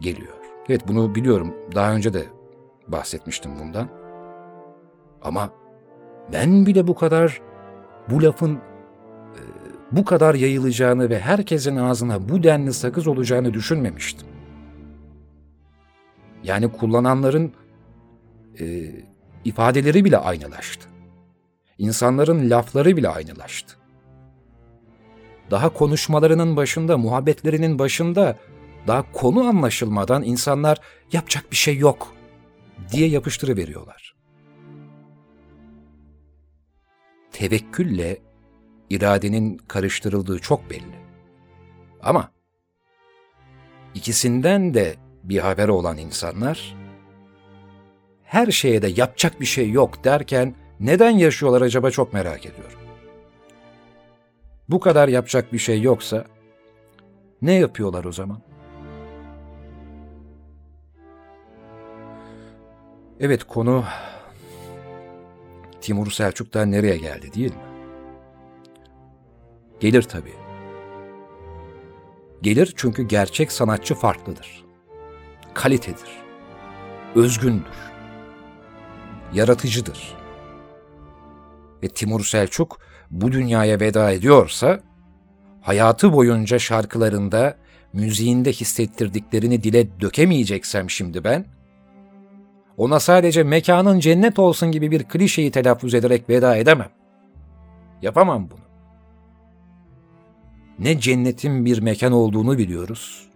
geliyor. 0.00 0.34
Evet 0.68 0.88
bunu 0.88 1.14
biliyorum. 1.14 1.54
Daha 1.74 1.94
önce 1.94 2.14
de 2.14 2.24
bahsetmiştim 2.88 3.58
bundan. 3.60 3.88
Ama 5.22 5.50
ben 6.32 6.66
bile 6.66 6.86
bu 6.86 6.94
kadar 6.94 7.40
bu 8.10 8.22
lafın 8.22 8.54
e, 8.54 9.42
bu 9.92 10.04
kadar 10.04 10.34
yayılacağını 10.34 11.10
ve 11.10 11.18
herkesin 11.18 11.76
ağzına 11.76 12.28
bu 12.28 12.42
denli 12.42 12.72
sakız 12.72 13.06
olacağını 13.06 13.54
düşünmemiştim. 13.54 14.28
Yani 16.42 16.72
kullananların 16.72 17.52
e, 18.60 18.90
ifadeleri 19.44 20.04
bile 20.04 20.18
aynılaştı. 20.18 20.87
İnsanların 21.78 22.50
lafları 22.50 22.96
bile 22.96 23.08
aynılaştı. 23.08 23.74
Daha 25.50 25.68
konuşmalarının 25.68 26.56
başında, 26.56 26.98
muhabbetlerinin 26.98 27.78
başında 27.78 28.36
daha 28.86 29.12
konu 29.12 29.44
anlaşılmadan 29.44 30.22
insanlar 30.22 30.78
yapacak 31.12 31.50
bir 31.50 31.56
şey 31.56 31.78
yok 31.78 32.14
diye 32.92 33.08
yapıştırıveriyorlar. 33.08 34.14
Tevekkülle 37.32 38.18
iradenin 38.90 39.56
karıştırıldığı 39.56 40.38
çok 40.38 40.70
belli. 40.70 40.98
Ama 42.02 42.30
ikisinden 43.94 44.74
de 44.74 44.96
bir 45.24 45.38
haber 45.38 45.68
olan 45.68 45.98
insanlar 45.98 46.76
her 48.24 48.50
şeye 48.50 48.82
de 48.82 48.88
yapacak 48.96 49.40
bir 49.40 49.46
şey 49.46 49.70
yok 49.70 50.04
derken 50.04 50.54
neden 50.80 51.10
yaşıyorlar 51.10 51.62
acaba 51.62 51.90
çok 51.90 52.12
merak 52.12 52.46
ediyorum. 52.46 52.78
Bu 54.68 54.80
kadar 54.80 55.08
yapacak 55.08 55.52
bir 55.52 55.58
şey 55.58 55.82
yoksa 55.82 56.24
ne 57.42 57.52
yapıyorlar 57.52 58.04
o 58.04 58.12
zaman? 58.12 58.40
Evet 63.20 63.44
konu 63.44 63.84
Timur 65.80 66.10
Selçuk'tan 66.10 66.70
nereye 66.70 66.96
geldi 66.96 67.34
değil 67.34 67.54
mi? 67.54 67.60
Gelir 69.80 70.02
tabii. 70.02 70.34
Gelir 72.42 72.72
çünkü 72.76 73.02
gerçek 73.02 73.52
sanatçı 73.52 73.94
farklıdır. 73.94 74.64
Kalitedir. 75.54 76.10
Özgündür. 77.14 77.90
Yaratıcıdır. 79.32 80.17
Ve 81.82 81.88
Timur 81.88 82.24
Selçuk 82.24 82.78
bu 83.10 83.32
dünyaya 83.32 83.80
veda 83.80 84.10
ediyorsa 84.10 84.80
hayatı 85.60 86.12
boyunca 86.12 86.58
şarkılarında, 86.58 87.56
müziğinde 87.92 88.52
hissettirdiklerini 88.52 89.62
dile 89.62 90.00
dökemeyeceksem 90.00 90.90
şimdi 90.90 91.24
ben, 91.24 91.44
ona 92.76 93.00
sadece 93.00 93.42
mekanın 93.42 94.00
cennet 94.00 94.38
olsun 94.38 94.72
gibi 94.72 94.90
bir 94.90 95.04
klişeyi 95.04 95.50
telaffuz 95.50 95.94
ederek 95.94 96.28
veda 96.28 96.56
edemem. 96.56 96.90
Yapamam 98.02 98.50
bunu. 98.50 98.58
Ne 100.78 101.00
cennetin 101.00 101.64
bir 101.64 101.78
mekan 101.80 102.12
olduğunu 102.12 102.58
biliyoruz, 102.58 103.28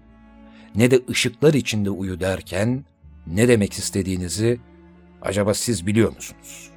ne 0.74 0.90
de 0.90 1.00
ışıklar 1.10 1.54
içinde 1.54 1.90
uyu 1.90 2.20
derken 2.20 2.84
ne 3.26 3.48
demek 3.48 3.72
istediğinizi 3.72 4.60
acaba 5.22 5.54
siz 5.54 5.86
biliyor 5.86 6.14
musunuz? 6.14 6.71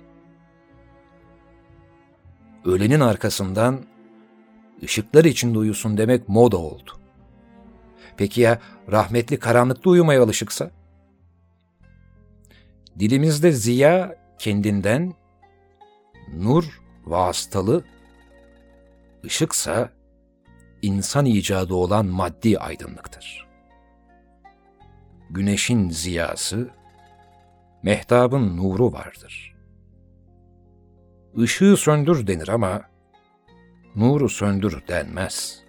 Ölenin 2.65 2.99
arkasından 2.99 3.85
ışıklar 4.83 5.25
içinde 5.25 5.57
uyusun 5.57 5.97
demek 5.97 6.29
moda 6.29 6.57
oldu. 6.57 6.91
Peki 8.17 8.41
ya 8.41 8.59
rahmetli 8.91 9.39
karanlıkta 9.39 9.89
uyumaya 9.89 10.23
alışıksa? 10.23 10.71
Dilimizde 12.99 13.51
ziya 13.51 14.15
kendinden, 14.39 15.13
nur 16.33 16.81
vasıtalı, 17.05 17.83
ışıksa 19.25 19.89
insan 20.81 21.25
icadı 21.25 21.73
olan 21.73 22.05
maddi 22.05 22.59
aydınlıktır. 22.59 23.47
Güneşin 25.29 25.89
ziyası, 25.89 26.69
mehtabın 27.83 28.57
nuru 28.57 28.93
vardır. 28.93 29.54
Işığı 31.35 31.77
söndür 31.77 32.27
denir 32.27 32.47
ama 32.47 32.81
nuru 33.95 34.29
söndür 34.29 34.87
denmez. 34.87 35.63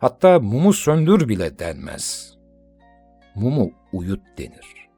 Hatta 0.00 0.40
mumu 0.40 0.72
söndür 0.72 1.28
bile 1.28 1.58
denmez. 1.58 2.34
Mumu 3.34 3.72
uyut 3.92 4.20
denir. 4.38 4.88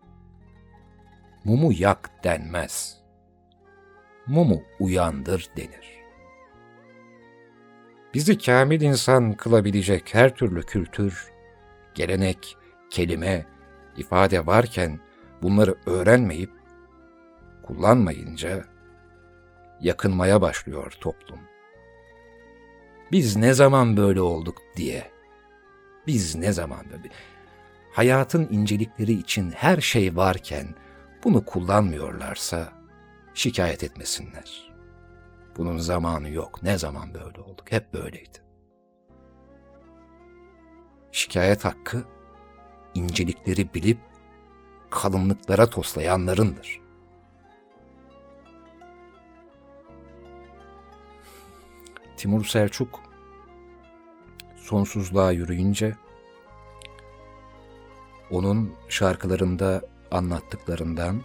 Mumu 1.45 1.73
yak 1.73 2.25
denmez. 2.25 3.01
Mumu 4.27 4.63
uyandır 4.81 5.49
denir. 5.57 6.01
Bizi 8.15 8.39
kamil 8.39 8.81
insan 8.81 9.33
kılabilecek 9.33 10.15
her 10.15 10.35
türlü 10.35 10.63
kültür, 10.63 11.33
gelenek, 11.95 12.57
kelime, 12.91 13.47
ifade 13.97 14.47
varken 14.47 15.01
bunları 15.43 15.77
öğrenmeyip 15.87 16.51
kullanmayınca 17.63 18.65
yakınmaya 19.81 20.41
başlıyor 20.41 20.93
toplum. 21.01 21.41
Biz 23.13 23.37
ne 23.37 23.55
zaman 23.55 23.97
böyle 23.97 24.21
olduk 24.21 24.59
diye. 24.77 25.11
Biz 26.07 26.35
ne 26.35 26.53
zaman 26.53 26.91
böyle. 26.91 27.11
Hayatın 27.93 28.49
incelikleri 28.51 29.13
için 29.13 29.51
her 29.51 29.81
şey 29.81 30.17
varken 30.17 30.75
bunu 31.25 31.45
kullanmıyorlarsa 31.45 32.73
şikayet 33.35 33.85
etmesinler. 33.85 34.73
Bunun 35.57 35.79
zamanı 35.79 36.31
yok. 36.31 36.63
Ne 36.63 36.79
zaman 36.79 37.15
böyle 37.15 37.41
olduk? 37.41 37.73
Hep 37.73 37.95
böyleydi. 37.95 38.39
Şikayet 41.13 41.65
hakkı 41.65 42.05
incelikleri 42.95 43.75
bilip 43.75 43.99
kalınlıklara 44.91 45.67
toslayanlarındır. 45.71 46.80
Timur 52.21 52.45
Selçuk 52.45 53.01
sonsuzluğa 54.57 55.33
yürüyünce 55.33 55.97
onun 58.31 58.75
şarkılarında 58.89 59.83
anlattıklarından 60.11 61.23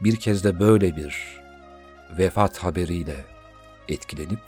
bir 0.00 0.16
kez 0.16 0.44
de 0.44 0.60
böyle 0.60 0.96
bir 0.96 1.40
vefat 2.18 2.58
haberiyle 2.58 3.24
etkilenip 3.88 4.42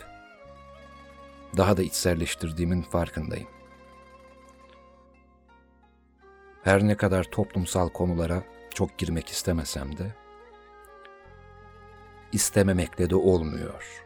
daha 1.57 1.77
da 1.77 1.83
içselleştirdiğimin 1.83 2.83
farkındayım. 2.83 3.49
Her 6.63 6.87
ne 6.87 6.97
kadar 6.97 7.25
toplumsal 7.25 7.89
konulara 7.89 8.43
çok 8.75 8.99
girmek 8.99 9.29
istemesem 9.29 9.99
de 9.99 10.15
istememekle 12.33 13.11
de 13.11 13.17
olmuyor. 13.17 14.05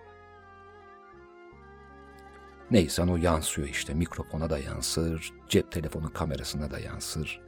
Neyse 2.70 3.02
o 3.02 3.16
yansıyor 3.16 3.68
işte. 3.68 3.94
Mikrofona 3.94 4.50
da 4.50 4.58
yansır, 4.58 5.32
cep 5.48 5.72
telefonu 5.72 6.12
kamerasına 6.12 6.70
da 6.70 6.78
yansır, 6.78 7.40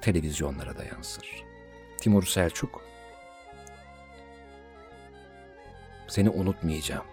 televizyonlara 0.00 0.78
da 0.78 0.84
yansır. 0.84 1.44
Timur 2.00 2.22
Selçuk, 2.22 2.80
seni 6.08 6.30
unutmayacağım. 6.30 7.04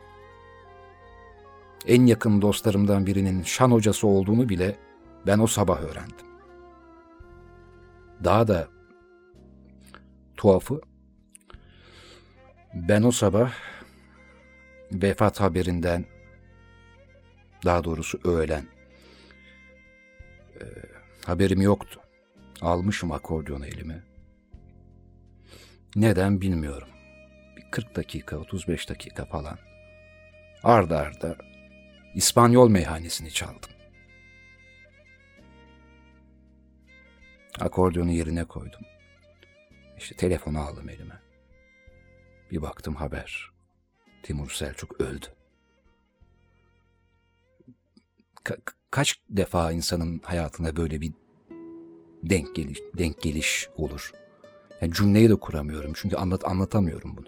En 1.88 2.06
yakın 2.06 2.42
dostlarımdan 2.42 3.06
birinin 3.06 3.44
şan 3.44 3.72
hocası 3.72 4.08
olduğunu 4.08 4.50
bile 4.50 4.76
ben 5.28 5.40
o 5.40 5.48
sabah 5.48 5.82
öğrendim. 5.82 6.28
Daha 8.24 8.48
da 8.48 8.68
tuhafı, 10.38 10.82
ben 12.74 13.04
o 13.04 13.12
sabah 13.12 13.54
vefat 14.92 15.42
haberinden, 15.42 16.06
daha 17.66 17.84
doğrusu 17.84 18.20
öğlen, 18.24 18.66
e, 20.62 20.64
haberim 21.26 21.62
yoktu. 21.62 22.02
Almışım 22.62 23.12
akordiyonu 23.12 23.66
elime. 23.66 24.04
Neden 25.96 26.42
bilmiyorum. 26.42 26.88
Bir 27.58 27.72
40 27.72 27.96
dakika, 27.96 28.38
35 28.38 28.90
dakika 28.90 29.26
falan. 29.26 29.58
Arda 30.64 30.98
arda 30.98 31.36
İspanyol 32.16 32.70
meyhanesini 32.70 33.32
çaldım. 33.32 33.70
Akordiyonu 37.60 38.12
yerine 38.12 38.46
koydum. 38.46 38.82
İşte 39.98 40.16
telefonu 40.16 40.60
aldım 40.60 40.90
elime. 40.90 41.19
Bir 42.52 42.62
baktım 42.62 42.96
haber. 42.96 43.52
Timur 44.24 44.50
Selçuk 44.50 45.02
öldü. 45.02 45.26
Ka- 48.46 48.74
kaç 48.92 49.20
defa 49.30 49.72
insanın 49.72 50.20
hayatına 50.24 50.76
böyle 50.76 51.02
bir 51.02 51.14
denk 52.24 52.56
geliş, 52.56 52.80
denk 52.98 53.22
geliş 53.22 53.70
olur. 53.76 54.12
Yani 54.82 54.94
cümleyi 54.94 55.30
de 55.30 55.36
kuramıyorum 55.36 55.92
çünkü 55.96 56.16
anlat 56.16 56.46
anlatamıyorum 56.46 57.18
bunu. 57.18 57.28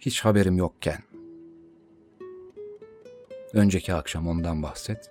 Hiç 0.00 0.24
haberim 0.24 0.56
yokken 0.56 1.02
önceki 3.52 3.94
akşam 3.94 4.28
ondan 4.28 4.62
bahset. 4.62 5.10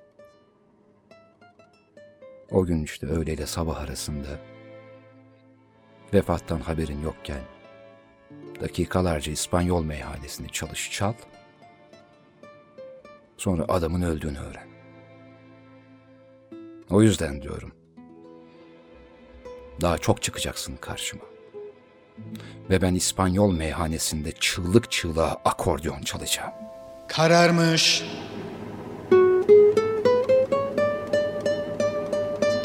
O 2.51 2.65
gün 2.65 2.83
işte 2.83 3.07
öğleyle 3.07 3.45
sabah 3.45 3.77
arasında 3.77 4.54
vefattan 6.15 6.59
haberin 6.59 7.01
yokken 7.01 7.41
dakikalarca 8.61 9.31
İspanyol 9.31 9.83
meyhanesini 9.83 10.49
çalış 10.49 10.91
çal. 10.91 11.13
Sonra 13.37 13.65
adamın 13.67 14.01
öldüğünü 14.01 14.39
öğren. 14.39 14.67
O 16.89 17.01
yüzden 17.01 17.41
diyorum. 17.41 17.71
Daha 19.81 19.97
çok 19.97 20.21
çıkacaksın 20.21 20.75
karşıma. 20.75 21.23
Ve 22.69 22.81
ben 22.81 22.95
İspanyol 22.95 23.51
meyhanesinde 23.51 24.31
çığlık 24.31 24.91
çığlığa 24.91 25.41
akordeon 25.45 26.01
çalacağım. 26.01 26.51
Kararmış 27.07 28.03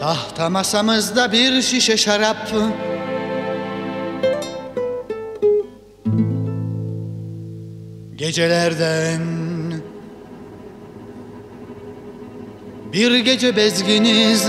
Tahta 0.00 0.50
masamızda 0.50 1.32
bir 1.32 1.62
şişe 1.62 1.96
şarap 1.96 2.50
Gecelerden. 8.30 9.22
Bir 12.92 13.18
gece 13.18 13.56
bezginiz. 13.56 14.48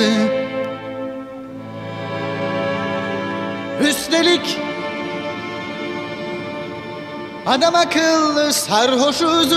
Üstelik 3.81 4.59
Adam 7.45 7.75
akıllı 7.75 8.53
sarhoşuz. 8.53 9.53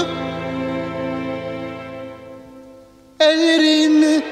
Ellerin 3.20 4.24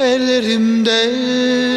Ellerimde 0.00 1.67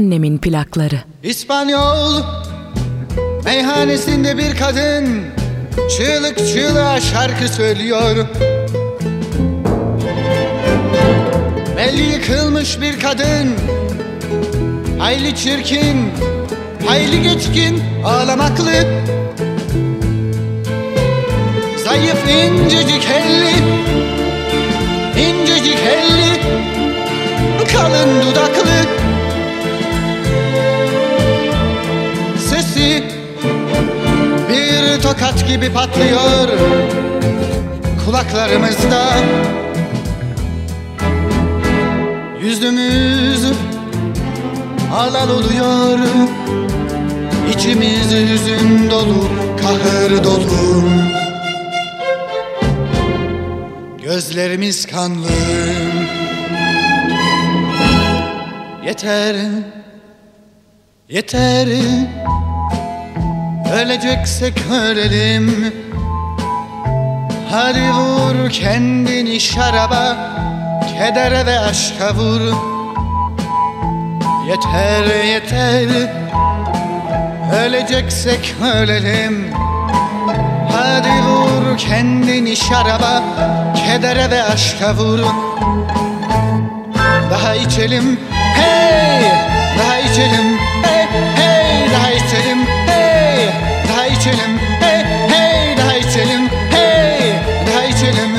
Annemin 0.00 0.38
plakları. 0.38 1.00
İspanyol 1.22 2.22
Meyhanesinde 3.44 4.38
bir 4.38 4.56
kadın 4.56 5.24
Çığlık 5.96 6.38
çığlığa 6.38 7.00
şarkı 7.00 7.48
söylüyor. 7.48 8.26
Belli 11.76 12.02
yıkılmış 12.02 12.80
bir 12.80 13.00
kadın 13.00 13.54
Hayli 14.98 15.36
çirkin 15.36 16.10
Hayli 16.86 17.22
geçkin 17.22 17.82
Ağlamaklı. 18.04 18.72
Zayıf 21.84 22.28
incecik 22.28 23.08
elli 23.10 23.54
incecik 25.20 25.78
elli 25.78 26.40
Kalın 27.72 28.22
dudaklı 28.22 28.69
tokat 35.30 35.48
gibi 35.48 35.72
patlıyor 35.72 36.48
kulaklarımızda. 38.04 39.04
Yüzümüz 42.42 43.44
alal 44.94 45.30
oluyor 45.30 45.98
İçimiz 47.50 48.12
hüzün 48.12 48.90
dolu, 48.90 49.28
kahır 49.62 50.24
dolu. 50.24 50.82
Gözlerimiz 54.02 54.86
kanlı. 54.86 55.26
Yeter, 58.86 59.36
yeter 61.08 61.66
Öleceksek 63.72 64.54
ölelim. 64.72 65.72
Hadi 67.50 67.92
vur 67.92 68.50
kendini 68.50 69.40
şaraba 69.40 70.16
Kedere 70.98 71.46
ve 71.46 71.60
aşka 71.60 72.14
vur. 72.14 72.40
Yeter 74.48 75.24
yeter. 75.24 76.10
Öleceksek 77.64 78.54
ölelim. 78.74 79.50
Hadi 80.72 81.22
vur 81.22 81.78
kendini 81.78 82.56
şaraba 82.56 83.22
Kedere 83.86 84.30
ve 84.30 84.42
aşka 84.42 84.94
vur. 84.94 85.18
Daha 87.30 87.54
içelim. 87.54 88.20
Hey! 88.54 89.30
Daha 89.78 89.98
içelim. 89.98 90.58
Hey 90.82 91.06
hey! 91.36 91.92
Daha 91.92 92.10
içelim 92.10 92.79
içelim. 94.20 94.58
Hey 94.80 95.04
hey 95.28 95.76
Daha 95.76 95.96
içelim. 95.96 96.48
Hey 96.70 97.34
Daha 97.66 97.84
içelim. 97.84 98.30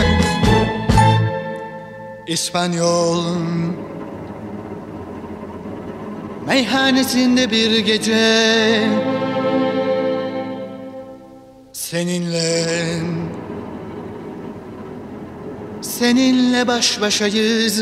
İspanyol 2.27 3.23
Meyhanesinde 6.47 7.51
bir 7.51 7.79
gece 7.79 8.83
Seninle 11.73 12.65
Seninle 15.81 16.67
baş 16.67 17.01
başayız 17.01 17.81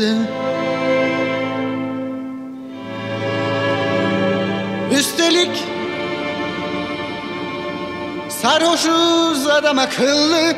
Sarhoşuz 8.42 9.46
adam 9.46 9.78
akıllı. 9.78 10.54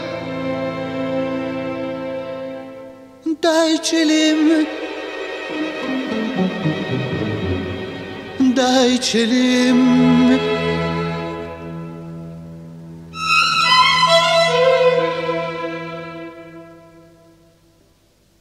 Da 3.43 3.69
içelim 3.69 4.67
Da 8.57 8.87
içelim 8.87 9.79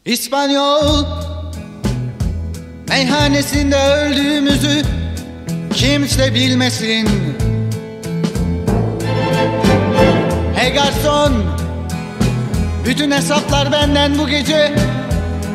İspanyol 0.05 1.05
Meyhanesinde 2.89 3.75
öldüğümüzü 3.75 4.81
kimse 5.73 6.33
bilmesin 6.33 7.09
Hey 10.71 10.77
garson. 10.77 11.33
Bütün 12.85 13.11
hesaplar 13.11 13.71
benden 13.71 14.17
bu 14.17 14.27
gece. 14.27 14.75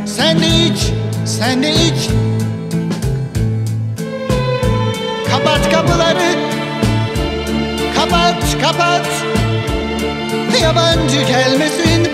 Sen 0.07 0.41
de 0.41 0.47
iç, 0.47 0.93
sen 1.25 1.63
de 1.63 1.71
iç. 1.73 2.09
Kapat 5.31 5.73
kapıları. 5.73 6.33
Kapat, 7.97 8.63
kapat. 8.63 9.07
Yabancı 10.63 11.23
gelmesin. 11.23 12.09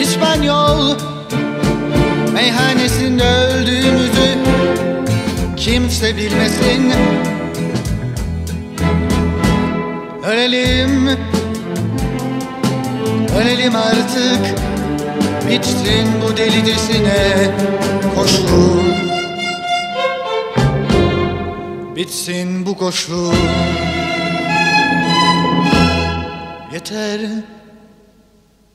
İspanyol 0.00 0.96
Meyhanesinde 2.34 3.24
öldüğümüzü 3.24 4.38
Kimse 5.56 6.16
bilmesin 6.16 6.92
Ölelim. 10.22 11.08
Ölelim 13.36 13.76
artık. 13.76 14.62
Bitsin 15.50 16.08
bu 16.22 16.36
delicesine 16.36 17.50
koşu 18.16 18.82
Bitsin 21.96 22.66
bu 22.66 22.78
koşu. 22.78 23.32
Yeter. 26.72 27.20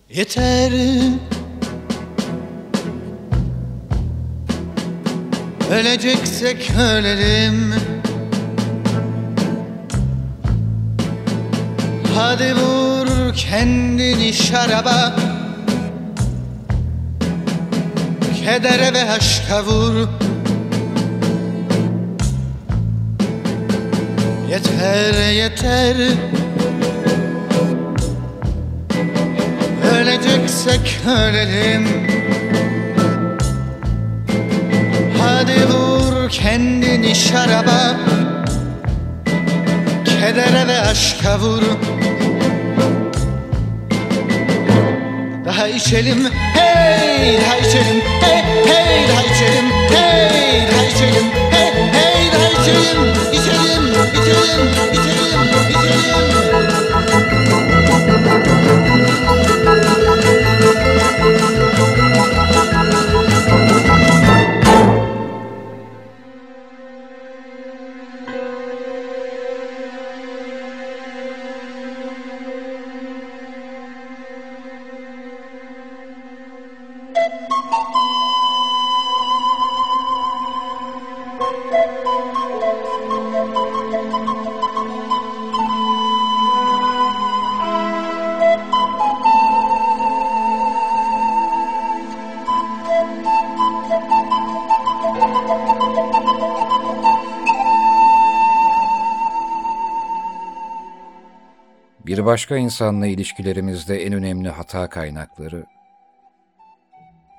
Yeter. 0.09 0.71
Öleceksek 5.71 6.71
ölelim 6.79 7.73
Hadi 12.17 12.55
vur 12.55 13.33
kendini 13.35 14.33
şaraba. 14.33 15.15
Kedere 18.45 18.93
ve 18.93 19.11
aşka 19.11 19.63
vur. 19.63 20.07
Yeter 24.49 25.31
yeter. 25.31 25.95
Öleceksek 29.93 30.99
ölelim. 31.07 31.87
Hadi 35.19 35.67
vur 35.67 36.29
kendini 36.29 37.15
şaraba. 37.15 37.95
Kedere 40.05 40.67
ve 40.67 40.81
aşka 40.81 41.39
vur 41.39 41.63
Daha 45.57 45.67
içelim. 45.67 46.27
Hey 46.53 47.37
daha 47.41 47.57
içelim. 47.57 48.01
Hey 48.21 48.43
hey 48.65 49.09
daha 49.09 49.21
içelim. 49.21 49.65
Hey 49.89 50.67
daha 50.71 50.83
içelim. 50.83 51.25
Hey 51.51 51.71
hey 51.93 52.31
daha 52.33 52.49
içelim. 52.61 52.99
İçelim 53.33 53.91
içelim 53.91 54.67
içelim 54.93 55.06
başka 102.27 102.57
insanla 102.57 103.07
ilişkilerimizde 103.07 104.03
en 104.03 104.13
önemli 104.13 104.49
hata 104.49 104.89
kaynakları 104.89 105.65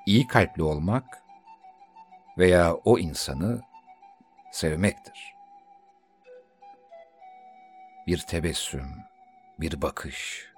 iyi 0.07 0.26
kalpli 0.26 0.62
olmak 0.62 1.22
veya 2.39 2.74
o 2.74 2.99
insanı 2.99 3.62
sevmektir. 4.53 5.34
Bir 8.07 8.18
tebessüm, 8.18 8.89
bir 9.61 9.82
bakış, 9.82 10.49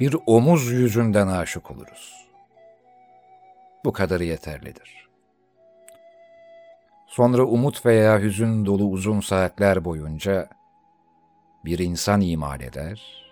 bir 0.00 0.16
omuz 0.26 0.70
yüzünden 0.70 1.26
aşık 1.28 1.70
oluruz. 1.70 2.30
Bu 3.84 3.92
kadarı 3.92 4.24
yeterlidir. 4.24 5.08
Sonra 7.06 7.44
umut 7.44 7.86
veya 7.86 8.20
hüzün 8.20 8.66
dolu 8.66 8.84
uzun 8.84 9.20
saatler 9.20 9.84
boyunca 9.84 10.59
bir 11.64 11.78
insan 11.78 12.20
imal 12.20 12.60
eder, 12.60 13.24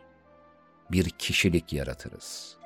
bir 0.91 1.11
kişilik 1.11 1.73
yaratırız. 1.73 2.59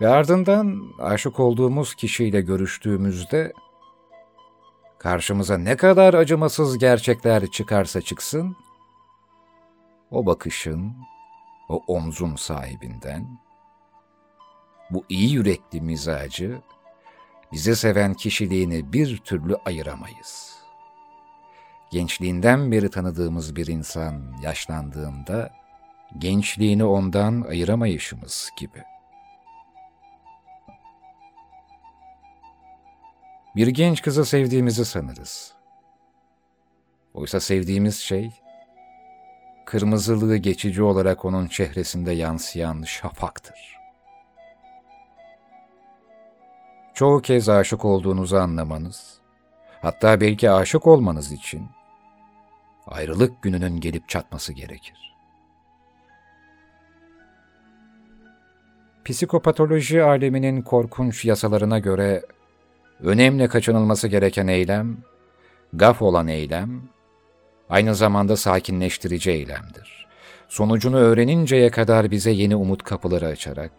Ve 0.00 0.08
ardından 0.08 0.82
aşık 0.98 1.40
olduğumuz 1.40 1.94
kişiyle 1.94 2.40
görüştüğümüzde 2.40 3.52
karşımıza 4.98 5.58
ne 5.58 5.76
kadar 5.76 6.14
acımasız 6.14 6.78
gerçekler 6.78 7.46
çıkarsa 7.46 8.00
çıksın, 8.00 8.56
o 10.10 10.26
bakışın, 10.26 10.96
o 11.68 11.82
omzun 11.86 12.36
sahibinden, 12.36 13.38
bu 14.90 15.04
iyi 15.08 15.32
yürekli 15.32 15.80
mizacı, 15.80 16.62
bizi 17.52 17.76
seven 17.76 18.14
kişiliğini 18.14 18.92
bir 18.92 19.18
türlü 19.18 19.56
ayıramayız. 19.64 20.53
Gençliğinden 21.94 22.72
beri 22.72 22.90
tanıdığımız 22.90 23.56
bir 23.56 23.66
insan 23.66 24.22
yaşlandığında, 24.42 25.50
gençliğini 26.18 26.84
ondan 26.84 27.42
ayıramayışımız 27.42 28.50
gibi. 28.58 28.82
Bir 33.56 33.66
genç 33.66 34.02
kızı 34.02 34.24
sevdiğimizi 34.24 34.84
sanırız. 34.84 35.52
Oysa 37.14 37.40
sevdiğimiz 37.40 37.96
şey, 37.96 38.30
kırmızılığı 39.66 40.36
geçici 40.36 40.82
olarak 40.82 41.24
onun 41.24 41.46
çehresinde 41.46 42.12
yansıyan 42.12 42.82
şafaktır. 42.82 43.78
Çoğu 46.94 47.22
kez 47.22 47.48
aşık 47.48 47.84
olduğunuzu 47.84 48.36
anlamanız, 48.36 49.18
hatta 49.82 50.20
belki 50.20 50.50
aşık 50.50 50.86
olmanız 50.86 51.32
için 51.32 51.68
ayrılık 52.86 53.42
gününün 53.42 53.80
gelip 53.80 54.08
çatması 54.08 54.52
gerekir. 54.52 55.14
Psikopatoloji 59.04 60.02
aleminin 60.02 60.62
korkunç 60.62 61.24
yasalarına 61.24 61.78
göre 61.78 62.22
önemli 63.00 63.48
kaçınılması 63.48 64.08
gereken 64.08 64.46
eylem, 64.46 64.96
gaf 65.72 66.02
olan 66.02 66.28
eylem, 66.28 66.82
aynı 67.70 67.94
zamanda 67.94 68.36
sakinleştirici 68.36 69.30
eylemdir. 69.30 70.06
Sonucunu 70.48 70.96
öğreninceye 70.96 71.70
kadar 71.70 72.10
bize 72.10 72.30
yeni 72.30 72.56
umut 72.56 72.82
kapıları 72.82 73.26
açarak, 73.26 73.72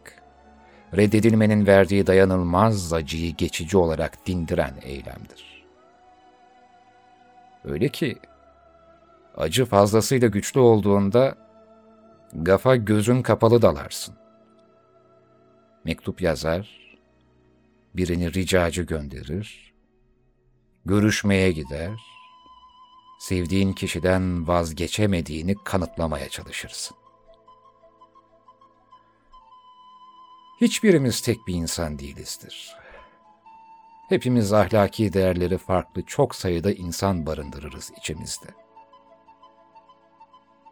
reddedilmenin 0.97 1.68
verdiği 1.68 2.08
dayanılmaz 2.08 2.93
acıyı 2.93 3.36
geçici 3.36 3.78
olarak 3.78 4.28
dindiren 4.28 4.74
eylemdir. 4.82 5.66
Öyle 7.64 7.88
ki, 7.88 8.18
acı 9.38 9.66
fazlasıyla 9.66 10.28
güçlü 10.28 10.60
olduğunda, 10.60 11.38
gafa 12.34 12.76
gözün 12.76 13.22
kapalı 13.22 13.62
dalarsın. 13.62 14.16
Mektup 15.84 16.22
yazar, 16.22 16.98
birini 17.96 18.34
ricacı 18.34 18.82
gönderir, 18.82 19.74
görüşmeye 20.86 21.52
gider, 21.52 22.00
sevdiğin 23.20 23.74
kişiden 23.74 24.48
vazgeçemediğini 24.48 25.56
kanıtlamaya 25.64 26.30
çalışırsın. 26.30 26.98
Hiçbirimiz 30.62 31.22
tek 31.22 31.48
bir 31.48 31.54
insan 31.54 32.00
değilizdir. 32.00 32.76
Hepimiz 34.10 34.54
ahlaki 34.54 35.14
değerleri 35.14 35.58
farklı 35.58 36.02
çok 36.02 36.36
sayıda 36.36 36.72
insan 36.72 37.26
barındırırız 37.26 37.92
içimizde. 37.98 38.64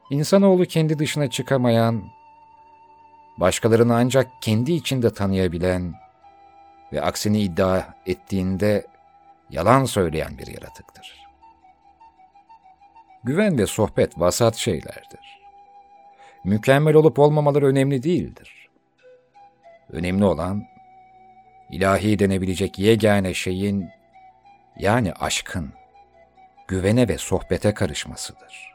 İnsanoğlu 0.09 0.65
kendi 0.65 0.99
dışına 0.99 1.29
çıkamayan, 1.29 2.03
başkalarını 3.37 3.95
ancak 3.95 4.41
kendi 4.41 4.73
içinde 4.73 5.13
tanıyabilen 5.13 5.93
ve 6.93 7.01
aksini 7.01 7.41
iddia 7.41 7.83
ettiğinde 8.05 8.87
yalan 9.49 9.85
söyleyen 9.85 10.37
bir 10.37 10.47
yaratıktır. 10.47 11.23
Güven 13.23 13.57
ve 13.57 13.65
sohbet 13.65 14.19
vasat 14.19 14.55
şeylerdir. 14.55 15.41
Mükemmel 16.43 16.93
olup 16.95 17.19
olmamaları 17.19 17.67
önemli 17.67 18.03
değildir. 18.03 18.69
Önemli 19.89 20.25
olan, 20.25 20.63
ilahi 21.71 22.19
denebilecek 22.19 22.79
yegane 22.79 23.33
şeyin, 23.33 23.89
yani 24.77 25.13
aşkın, 25.13 25.73
güvene 26.67 27.07
ve 27.07 27.17
sohbete 27.17 27.73
karışmasıdır. 27.73 28.72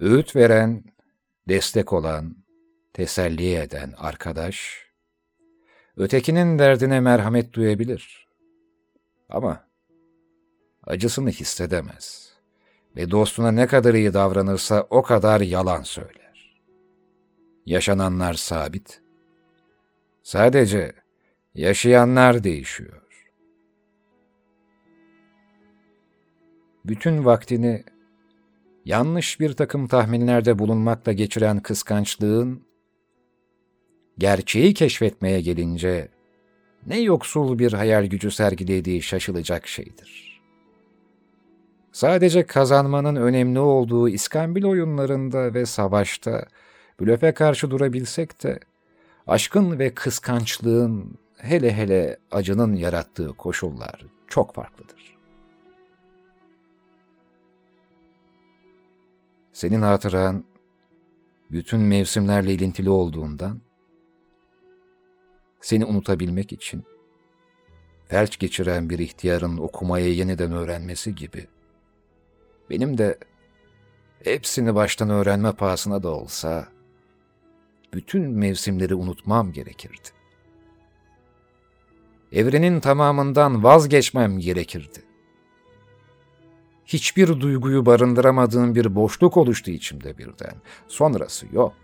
Öğüt 0.00 0.36
veren, 0.36 0.84
destek 1.48 1.92
olan, 1.92 2.36
teselli 2.92 3.54
eden 3.54 3.94
arkadaş, 3.96 4.86
ötekinin 5.96 6.58
derdine 6.58 7.00
merhamet 7.00 7.52
duyabilir. 7.52 8.28
Ama 9.28 9.68
acısını 10.84 11.30
hissedemez 11.30 12.34
ve 12.96 13.10
dostuna 13.10 13.50
ne 13.50 13.66
kadar 13.66 13.94
iyi 13.94 14.14
davranırsa 14.14 14.86
o 14.90 15.02
kadar 15.02 15.40
yalan 15.40 15.82
söyler. 15.82 16.60
Yaşananlar 17.66 18.34
sabit. 18.34 19.02
Sadece 20.22 20.92
yaşayanlar 21.54 22.44
değişiyor. 22.44 23.02
Bütün 26.84 27.24
vaktini 27.24 27.84
yanlış 28.90 29.40
bir 29.40 29.52
takım 29.52 29.86
tahminlerde 29.86 30.58
bulunmakla 30.58 31.12
geçiren 31.12 31.60
kıskançlığın, 31.60 32.62
gerçeği 34.18 34.74
keşfetmeye 34.74 35.40
gelince 35.40 36.08
ne 36.86 37.00
yoksul 37.00 37.58
bir 37.58 37.72
hayal 37.72 38.04
gücü 38.04 38.30
sergilediği 38.30 39.02
şaşılacak 39.02 39.66
şeydir. 39.66 40.40
Sadece 41.92 42.46
kazanmanın 42.46 43.16
önemli 43.16 43.58
olduğu 43.58 44.08
iskambil 44.08 44.64
oyunlarında 44.64 45.54
ve 45.54 45.66
savaşta 45.66 46.46
blöfe 47.00 47.34
karşı 47.34 47.70
durabilsek 47.70 48.42
de, 48.42 48.60
aşkın 49.26 49.78
ve 49.78 49.94
kıskançlığın 49.94 51.18
hele 51.36 51.72
hele 51.72 52.16
acının 52.30 52.74
yarattığı 52.74 53.32
koşullar 53.32 54.06
çok 54.28 54.54
farklıdır. 54.54 54.99
Senin 59.60 59.82
hatıran 59.82 60.44
bütün 61.50 61.80
mevsimlerle 61.80 62.52
ilintili 62.54 62.90
olduğundan 62.90 63.60
seni 65.60 65.84
unutabilmek 65.84 66.52
için 66.52 66.84
felç 68.06 68.38
geçiren 68.38 68.90
bir 68.90 68.98
ihtiyarın 68.98 69.56
okumayı 69.56 70.14
yeniden 70.14 70.52
öğrenmesi 70.52 71.14
gibi 71.14 71.46
benim 72.70 72.98
de 72.98 73.18
hepsini 74.24 74.74
baştan 74.74 75.10
öğrenme 75.10 75.52
pahasına 75.52 76.02
da 76.02 76.08
olsa 76.08 76.68
bütün 77.94 78.30
mevsimleri 78.30 78.94
unutmam 78.94 79.52
gerekirdi. 79.52 80.08
Evrenin 82.32 82.80
tamamından 82.80 83.64
vazgeçmem 83.64 84.38
gerekirdi. 84.38 85.09
Hiçbir 86.92 87.40
duyguyu 87.40 87.86
barındıramadığım 87.86 88.74
bir 88.74 88.94
boşluk 88.94 89.36
oluştu 89.36 89.70
içimde 89.70 90.18
birden. 90.18 90.54
Sonrası 90.88 91.46
yok. 91.52 91.74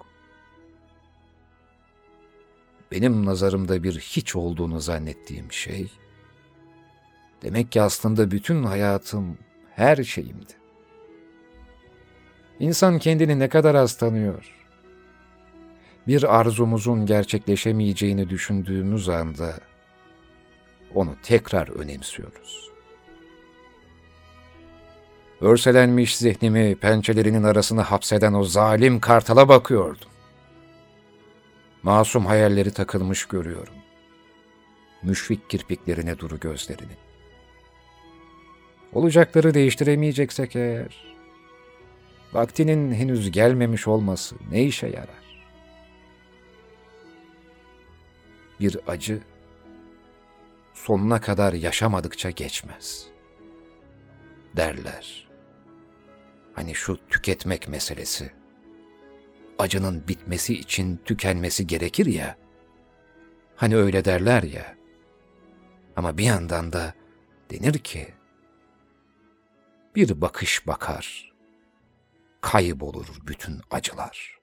Benim 2.92 3.26
nazarımda 3.26 3.82
bir 3.82 3.98
hiç 3.98 4.36
olduğunu 4.36 4.80
zannettiğim 4.80 5.52
şey, 5.52 5.92
demek 7.42 7.72
ki 7.72 7.82
aslında 7.82 8.30
bütün 8.30 8.62
hayatım, 8.62 9.38
her 9.74 10.04
şeyimdi. 10.04 10.52
İnsan 12.60 12.98
kendini 12.98 13.38
ne 13.38 13.48
kadar 13.48 13.74
az 13.74 13.96
tanıyor. 13.98 14.54
Bir 16.06 16.38
arzumuzun 16.40 17.06
gerçekleşemeyeceğini 17.06 18.30
düşündüğümüz 18.30 19.08
anda 19.08 19.54
onu 20.94 21.16
tekrar 21.22 21.68
önemsiyoruz. 21.68 22.75
Örselenmiş 25.40 26.16
zihnimi 26.16 26.76
pençelerinin 26.76 27.42
arasına 27.42 27.90
hapseden 27.90 28.32
o 28.32 28.44
zalim 28.44 29.00
kartala 29.00 29.48
bakıyordum. 29.48 30.08
Masum 31.82 32.26
hayalleri 32.26 32.70
takılmış 32.70 33.24
görüyorum. 33.24 33.74
Müşfik 35.02 35.50
kirpiklerine 35.50 36.18
duru 36.18 36.40
gözlerinin. 36.40 36.96
Olacakları 38.92 39.54
değiştiremeyeceksek 39.54 40.56
eğer, 40.56 41.16
vaktinin 42.32 42.92
henüz 42.92 43.30
gelmemiş 43.30 43.88
olması 43.88 44.36
ne 44.50 44.62
işe 44.64 44.86
yarar? 44.86 45.26
Bir 48.60 48.76
acı 48.86 49.20
sonuna 50.74 51.20
kadar 51.20 51.52
yaşamadıkça 51.52 52.30
geçmez. 52.30 53.06
Derler. 54.56 55.25
Hani 56.56 56.74
şu 56.74 56.98
tüketmek 57.08 57.68
meselesi. 57.68 58.32
Acının 59.58 60.08
bitmesi 60.08 60.54
için 60.54 61.00
tükenmesi 61.04 61.66
gerekir 61.66 62.06
ya. 62.06 62.36
Hani 63.56 63.76
öyle 63.76 64.04
derler 64.04 64.42
ya. 64.42 64.76
Ama 65.96 66.18
bir 66.18 66.24
yandan 66.24 66.72
da 66.72 66.94
denir 67.50 67.78
ki 67.78 68.14
bir 69.94 70.20
bakış 70.20 70.66
bakar, 70.66 71.32
kaybolur 72.40 73.06
bütün 73.26 73.60
acılar.'' 73.70 74.35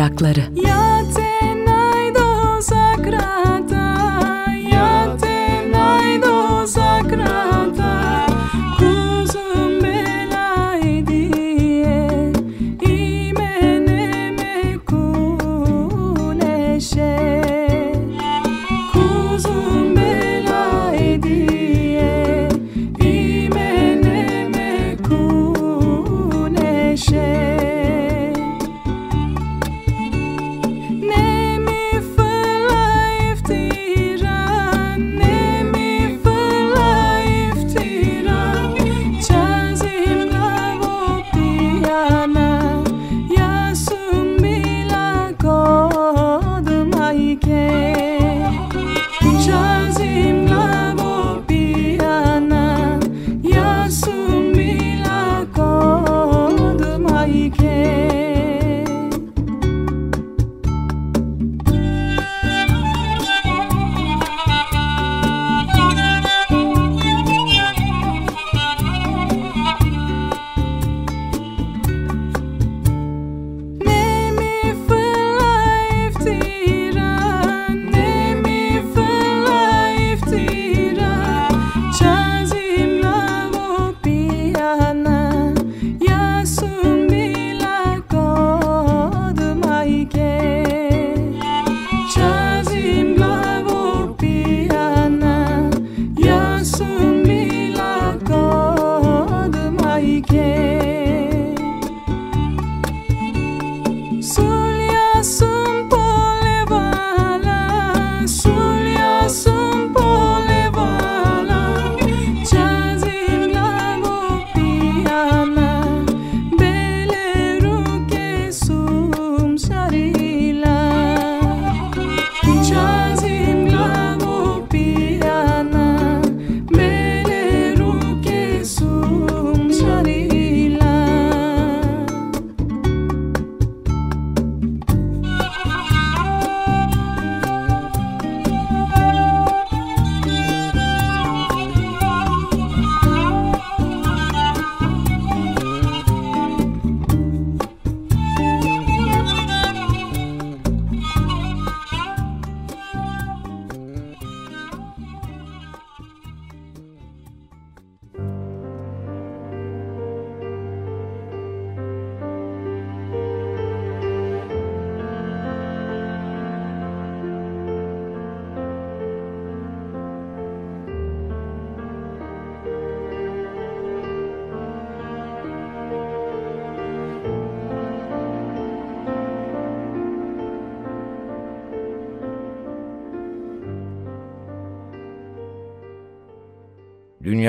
Annemin 0.00 0.59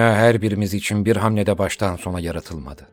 Dünya 0.01 0.15
her 0.15 0.41
birimiz 0.41 0.73
için 0.73 1.05
bir 1.05 1.15
hamlede 1.15 1.57
baştan 1.57 1.95
sona 1.95 2.19
yaratılmadı. 2.19 2.87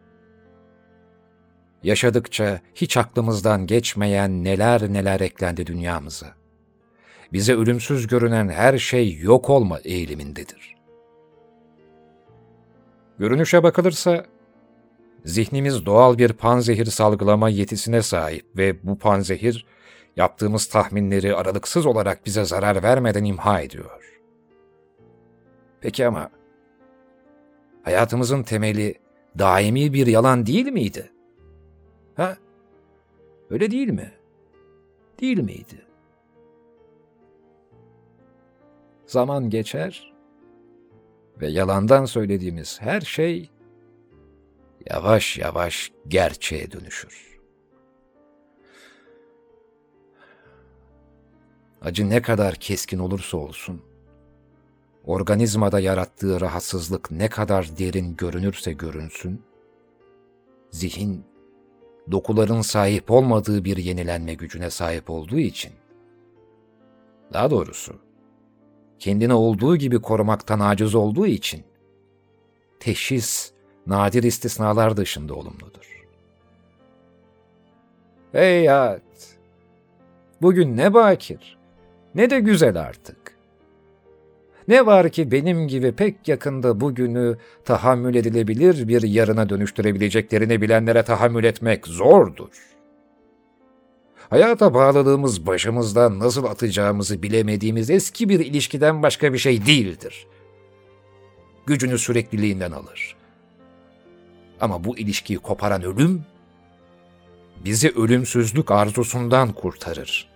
Yaşadıkça 1.83 2.61
hiç 2.75 2.97
aklımızdan 2.97 3.67
geçmeyen 3.67 4.45
neler 4.45 4.93
neler 4.93 5.21
eklendi 5.21 5.67
dünyamıza. 5.67 6.27
Bize 7.33 7.55
ölümsüz 7.55 8.07
görünen 8.07 8.49
her 8.49 8.79
şey 8.79 9.19
yok 9.19 9.51
olma 9.51 9.79
eğilimindedir. 9.79 10.77
Görünüşe 13.19 13.63
bakılırsa, 13.63 14.27
zihnimiz 15.25 15.87
doğal 15.87 16.19
bir 16.19 16.33
panzehir 16.33 16.87
salgılama 16.87 17.49
yetisine 17.49 18.03
sahip 18.03 18.47
ve 18.57 18.87
bu 18.87 18.99
panzehir, 18.99 19.67
yaptığımız 20.17 20.67
tahminleri 20.67 21.35
aralıksız 21.35 21.87
olarak 21.87 22.27
bize 22.27 22.45
zarar 22.45 22.83
vermeden 22.83 23.25
imha 23.25 23.61
ediyor. 23.61 24.21
Peki 25.81 26.07
ama, 26.07 26.38
hayatımızın 27.89 28.43
temeli 28.43 28.95
daimi 29.39 29.93
bir 29.93 30.07
yalan 30.07 30.47
değil 30.47 30.66
miydi? 30.66 31.12
Ha? 32.16 32.36
Öyle 33.51 33.70
değil 33.70 33.89
mi? 33.89 34.12
Değil 35.20 35.39
miydi? 35.39 35.86
Zaman 39.07 39.51
geçer 39.51 40.14
ve 41.41 41.49
yalandan 41.49 42.05
söylediğimiz 42.05 42.80
her 42.80 43.01
şey 43.01 43.51
yavaş 44.91 45.39
yavaş 45.39 45.93
gerçeğe 46.09 46.70
dönüşür. 46.70 47.41
Acı 51.82 52.11
ne 52.11 52.22
kadar 52.22 52.55
keskin 52.55 52.99
olursa 52.99 53.36
olsun, 53.36 53.82
organizmada 55.09 55.81
yarattığı 55.81 56.41
rahatsızlık 56.41 57.11
ne 57.11 57.29
kadar 57.29 57.79
derin 57.79 58.17
görünürse 58.17 58.73
görünsün, 58.73 59.43
zihin, 60.71 61.25
dokuların 62.11 62.61
sahip 62.61 63.11
olmadığı 63.11 63.65
bir 63.65 63.77
yenilenme 63.77 64.35
gücüne 64.35 64.71
sahip 64.71 65.11
olduğu 65.11 65.39
için, 65.39 65.73
daha 67.33 67.51
doğrusu, 67.51 67.95
kendini 68.99 69.35
olduğu 69.35 69.77
gibi 69.77 70.03
korumaktan 70.03 70.61
aciz 70.61 70.95
olduğu 70.95 71.27
için, 71.27 71.65
teşhis, 72.81 73.53
nadir 73.87 74.23
istisnalar 74.23 74.97
dışında 74.97 75.35
olumludur. 75.35 76.05
Ey 78.35 78.67
hayat! 78.67 79.39
Bugün 80.43 80.77
ne 80.77 80.95
bakir, 80.95 81.59
ne 82.15 82.31
de 82.31 82.41
güzel 82.41 82.81
artık. 82.81 83.38
Ne 84.69 84.87
var 84.87 85.09
ki 85.09 85.33
benim 85.33 85.69
gibi 85.69 85.93
pek 85.93 86.29
yakında 86.29 86.81
bugünü 86.81 87.39
tahammül 87.64 88.14
edilebilir 88.14 88.89
bir 88.89 89.03
yarına 89.03 89.49
dönüştürebileceklerini 89.49 90.62
bilenlere 90.62 91.03
tahammül 91.03 91.45
etmek 91.45 91.87
zordur. 91.87 92.69
Hayata 94.31 94.75
bağlılığımız 94.75 95.47
başımızdan 95.47 96.19
nasıl 96.19 96.45
atacağımızı 96.45 97.23
bilemediğimiz 97.23 97.91
eski 97.91 98.29
bir 98.29 98.41
ilişkiden 98.41 99.03
başka 99.03 99.33
bir 99.33 99.39
şey 99.39 99.66
değildir. 99.66 100.27
Gücünü 101.66 101.99
sürekliliğinden 101.99 102.73
alır. 102.73 103.16
Ama 104.61 104.85
bu 104.85 104.99
ilişkiyi 104.99 105.39
koparan 105.39 105.83
ölüm, 105.83 106.23
bizi 107.64 107.91
ölümsüzlük 107.91 108.71
arzusundan 108.71 109.53
kurtarır. 109.53 110.29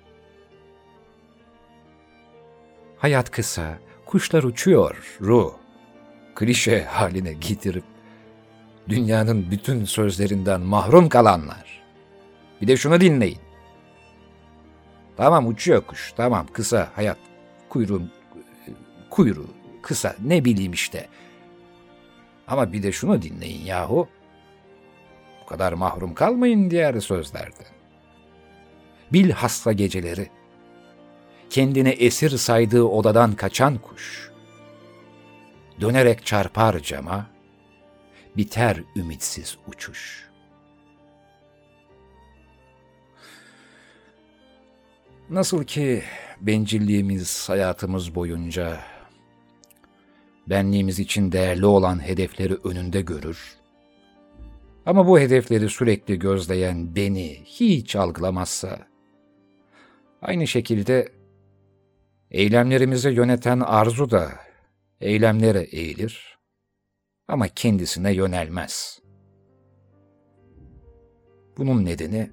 Hayat 2.98 3.30
kısa, 3.30 3.78
kuşlar 4.12 4.42
uçuyor, 4.42 5.16
ruh. 5.20 5.52
Klişe 6.34 6.84
haline 6.84 7.32
getirip 7.32 7.84
dünyanın 8.88 9.50
bütün 9.50 9.84
sözlerinden 9.84 10.60
mahrum 10.60 11.08
kalanlar. 11.08 11.82
Bir 12.62 12.68
de 12.68 12.76
şunu 12.76 13.00
dinleyin. 13.00 13.38
Tamam 15.16 15.46
uçuyor 15.46 15.82
kuş, 15.82 16.12
tamam 16.16 16.46
kısa 16.52 16.90
hayat, 16.94 17.18
kuyruğun, 17.68 18.12
kuyruğu 19.10 19.50
kısa 19.82 20.16
ne 20.24 20.44
bileyim 20.44 20.72
işte. 20.72 21.08
Ama 22.48 22.72
bir 22.72 22.82
de 22.82 22.92
şunu 22.92 23.22
dinleyin 23.22 23.64
yahu. 23.64 24.08
Bu 25.42 25.46
kadar 25.46 25.72
mahrum 25.72 26.14
kalmayın 26.14 26.70
diğer 26.70 27.00
sözlerden. 27.00 27.66
Bilhassa 29.12 29.72
geceleri 29.72 30.30
kendini 31.52 31.88
esir 31.88 32.30
saydığı 32.30 32.82
odadan 32.82 33.32
kaçan 33.32 33.78
kuş, 33.78 34.30
dönerek 35.80 36.26
çarpar 36.26 36.78
cama, 36.78 37.26
biter 38.36 38.82
ümitsiz 38.96 39.58
uçuş. 39.66 40.30
Nasıl 45.30 45.64
ki 45.64 46.02
bencilliğimiz 46.40 47.48
hayatımız 47.48 48.14
boyunca 48.14 48.80
benliğimiz 50.46 50.98
için 50.98 51.32
değerli 51.32 51.66
olan 51.66 52.06
hedefleri 52.06 52.54
önünde 52.54 53.00
görür, 53.00 53.56
ama 54.86 55.06
bu 55.06 55.18
hedefleri 55.18 55.68
sürekli 55.68 56.18
gözleyen 56.18 56.96
beni 56.96 57.40
hiç 57.44 57.96
algılamazsa, 57.96 58.78
aynı 60.22 60.46
şekilde 60.46 61.21
Eylemlerimizi 62.32 63.08
yöneten 63.08 63.60
arzu 63.60 64.10
da 64.10 64.32
eylemlere 65.00 65.60
eğilir 65.60 66.38
ama 67.28 67.48
kendisine 67.48 68.12
yönelmez. 68.14 69.00
Bunun 71.56 71.84
nedeni 71.84 72.30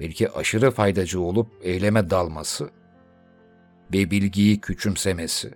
belki 0.00 0.30
aşırı 0.30 0.70
faydacı 0.70 1.20
olup 1.20 1.48
eyleme 1.62 2.10
dalması 2.10 2.70
ve 3.92 4.10
bilgiyi 4.10 4.60
küçümsemesi, 4.60 5.54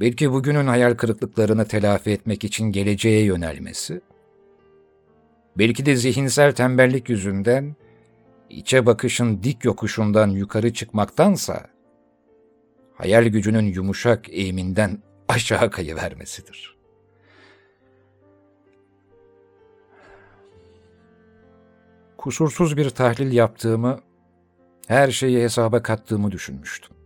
belki 0.00 0.32
bugünün 0.32 0.66
hayal 0.66 0.94
kırıklıklarını 0.94 1.64
telafi 1.64 2.10
etmek 2.10 2.44
için 2.44 2.72
geleceğe 2.72 3.24
yönelmesi, 3.24 4.00
belki 5.58 5.86
de 5.86 5.96
zihinsel 5.96 6.52
tembellik 6.52 7.08
yüzünden 7.08 7.76
içe 8.50 8.86
bakışın 8.86 9.42
dik 9.42 9.64
yokuşundan 9.64 10.28
yukarı 10.28 10.72
çıkmaktansa 10.72 11.71
hayal 13.02 13.24
gücünün 13.24 13.66
yumuşak 13.66 14.28
eğiminden 14.28 14.98
aşağı 15.28 15.70
kayıvermesidir. 15.70 16.76
Kusursuz 22.18 22.76
bir 22.76 22.90
tahlil 22.90 23.32
yaptığımı, 23.32 24.00
her 24.86 25.10
şeyi 25.10 25.42
hesaba 25.42 25.82
kattığımı 25.82 26.30
düşünmüştüm. 26.30 26.96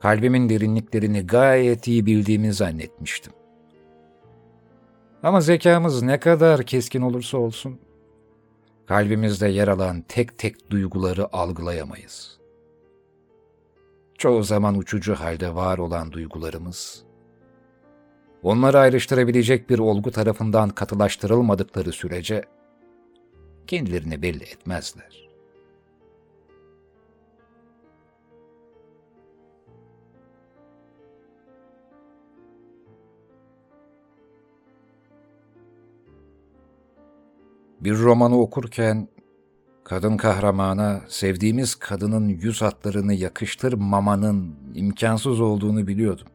Kalbimin 0.00 0.48
derinliklerini 0.48 1.26
gayet 1.26 1.88
iyi 1.88 2.06
bildiğimi 2.06 2.52
zannetmiştim. 2.52 3.32
Ama 5.22 5.40
zekamız 5.40 6.02
ne 6.02 6.20
kadar 6.20 6.62
keskin 6.62 7.02
olursa 7.02 7.38
olsun, 7.38 7.80
kalbimizde 8.86 9.48
yer 9.48 9.68
alan 9.68 10.04
tek 10.08 10.38
tek 10.38 10.70
duyguları 10.70 11.36
algılayamayız 11.36 12.39
çoğu 14.20 14.42
zaman 14.42 14.78
uçucu 14.78 15.14
halde 15.14 15.54
var 15.54 15.78
olan 15.78 16.12
duygularımız, 16.12 17.04
onları 18.42 18.78
ayrıştırabilecek 18.78 19.70
bir 19.70 19.78
olgu 19.78 20.10
tarafından 20.10 20.68
katılaştırılmadıkları 20.68 21.92
sürece 21.92 22.44
kendilerini 23.66 24.22
belli 24.22 24.42
etmezler. 24.44 25.28
Bir 37.80 37.98
romanı 37.98 38.40
okurken 38.40 39.08
Kadın 39.90 40.16
kahramana 40.16 41.00
sevdiğimiz 41.08 41.74
kadının 41.74 42.28
yüz 42.28 42.62
hatlarını 42.62 43.14
yakıştırmamanın 43.14 44.54
imkansız 44.74 45.40
olduğunu 45.40 45.86
biliyordum. 45.86 46.26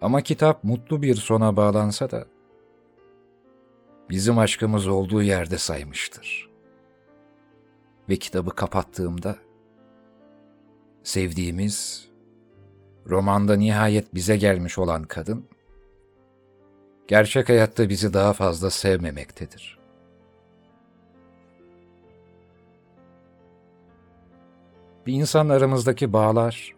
Ama 0.00 0.20
kitap 0.20 0.64
mutlu 0.64 1.02
bir 1.02 1.14
sona 1.14 1.56
bağlansa 1.56 2.10
da 2.10 2.26
bizim 4.10 4.38
aşkımız 4.38 4.86
olduğu 4.86 5.22
yerde 5.22 5.58
saymıştır. 5.58 6.50
Ve 8.08 8.16
kitabı 8.16 8.50
kapattığımda 8.50 9.36
sevdiğimiz, 11.02 12.08
romanda 13.06 13.56
nihayet 13.56 14.14
bize 14.14 14.36
gelmiş 14.36 14.78
olan 14.78 15.02
kadın, 15.02 15.44
gerçek 17.08 17.48
hayatta 17.48 17.88
bizi 17.88 18.14
daha 18.14 18.32
fazla 18.32 18.70
sevmemektedir.'' 18.70 19.81
Bir 25.06 25.12
insan 25.12 25.48
aramızdaki 25.48 26.12
bağlar 26.12 26.74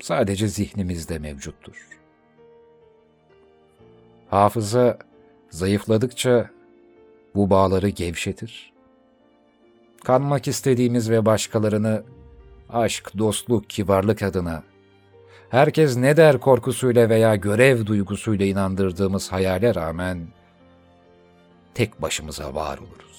sadece 0.00 0.48
zihnimizde 0.48 1.18
mevcuttur. 1.18 1.88
Hafıza 4.30 4.98
zayıfladıkça 5.50 6.50
bu 7.34 7.50
bağları 7.50 7.88
gevşetir. 7.88 8.72
Kanmak 10.04 10.48
istediğimiz 10.48 11.10
ve 11.10 11.26
başkalarını 11.26 12.02
aşk, 12.68 13.18
dostluk, 13.18 13.70
kibarlık 13.70 14.22
adına 14.22 14.62
herkes 15.50 15.96
ne 15.96 16.16
der 16.16 16.40
korkusuyla 16.40 17.08
veya 17.08 17.36
görev 17.36 17.86
duygusuyla 17.86 18.46
inandırdığımız 18.46 19.32
hayale 19.32 19.74
rağmen 19.74 20.28
tek 21.74 22.02
başımıza 22.02 22.54
var 22.54 22.78
oluruz. 22.78 23.09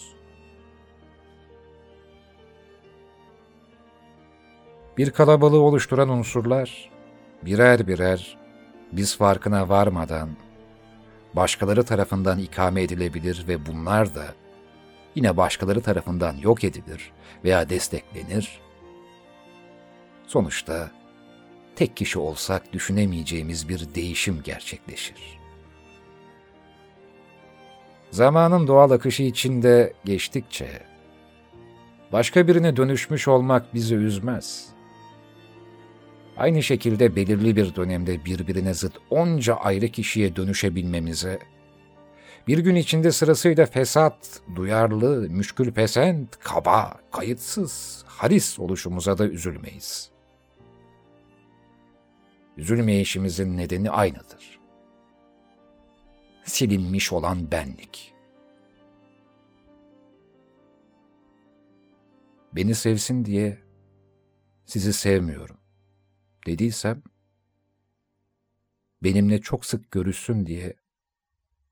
Bir 5.01 5.11
kalabalığı 5.11 5.59
oluşturan 5.61 6.09
unsurlar 6.09 6.89
birer 7.41 7.87
birer 7.87 8.37
biz 8.91 9.17
farkına 9.17 9.69
varmadan 9.69 10.29
başkaları 11.33 11.83
tarafından 11.83 12.39
ikame 12.39 12.83
edilebilir 12.83 13.45
ve 13.47 13.65
bunlar 13.65 14.15
da 14.15 14.25
yine 15.15 15.37
başkaları 15.37 15.81
tarafından 15.81 16.37
yok 16.37 16.63
edilir 16.63 17.11
veya 17.43 17.69
desteklenir. 17.69 18.59
Sonuçta 20.27 20.91
tek 21.75 21.97
kişi 21.97 22.19
olsak 22.19 22.73
düşünemeyeceğimiz 22.73 23.69
bir 23.69 23.95
değişim 23.95 24.41
gerçekleşir. 24.43 25.39
Zamanın 28.11 28.67
doğal 28.67 28.91
akışı 28.91 29.23
içinde 29.23 29.93
geçtikçe 30.05 30.83
başka 32.11 32.47
birine 32.47 32.75
dönüşmüş 32.75 33.27
olmak 33.27 33.73
bizi 33.73 33.95
üzmez. 33.95 34.80
Aynı 36.37 36.63
şekilde 36.63 37.15
belirli 37.15 37.55
bir 37.55 37.75
dönemde 37.75 38.25
birbirine 38.25 38.73
zıt 38.73 38.93
onca 39.09 39.55
ayrı 39.55 39.87
kişiye 39.87 40.35
dönüşebilmemize, 40.35 41.39
bir 42.47 42.57
gün 42.57 42.75
içinde 42.75 43.11
sırasıyla 43.11 43.65
fesat, 43.65 44.41
duyarlı, 44.55 45.29
müşkül 45.29 45.71
pesent, 45.71 46.39
kaba, 46.39 46.99
kayıtsız, 47.11 48.03
haris 48.07 48.59
oluşumuza 48.59 49.17
da 49.17 49.27
üzülmeyiz. 49.27 50.11
Üzülmeyişimizin 52.57 53.57
nedeni 53.57 53.91
aynıdır. 53.91 54.59
Silinmiş 56.43 57.13
olan 57.13 57.51
benlik. 57.51 58.13
Beni 62.53 62.75
sevsin 62.75 63.25
diye 63.25 63.57
sizi 64.65 64.93
sevmiyorum 64.93 65.60
dediysem, 66.45 67.03
benimle 69.03 69.41
çok 69.41 69.65
sık 69.65 69.91
görüşsün 69.91 70.45
diye, 70.45 70.75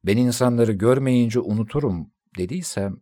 ben 0.03 0.17
insanları 0.17 0.71
görmeyince 0.71 1.39
unuturum 1.39 2.11
dediysem, 2.37 3.01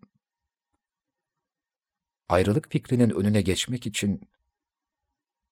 ayrılık 2.30 2.72
fikrinin 2.72 3.10
önüne 3.10 3.42
geçmek 3.42 3.88
için 3.88 4.22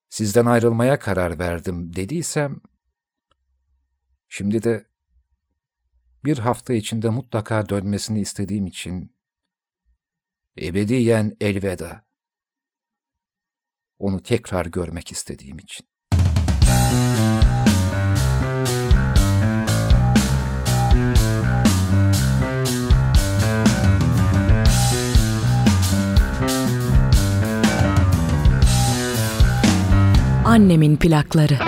sizden 0.09 0.45
ayrılmaya 0.45 0.99
karar 0.99 1.39
verdim 1.39 1.95
dediysem, 1.95 2.61
şimdi 4.30 4.63
de 4.63 4.86
bir 6.26 6.38
hafta 6.38 6.74
içinde 6.74 7.09
mutlaka 7.09 7.70
dönmesini 7.70 8.22
istediğim 8.22 8.68
için 8.68 9.16
ebediyen 10.57 11.38
elveda. 11.41 12.05
Onu 13.99 14.24
tekrar 14.24 14.66
görmek 14.66 15.11
istediğim 15.11 15.59
için. 15.59 15.94
Annemin 30.45 30.95
plakları. 30.95 31.59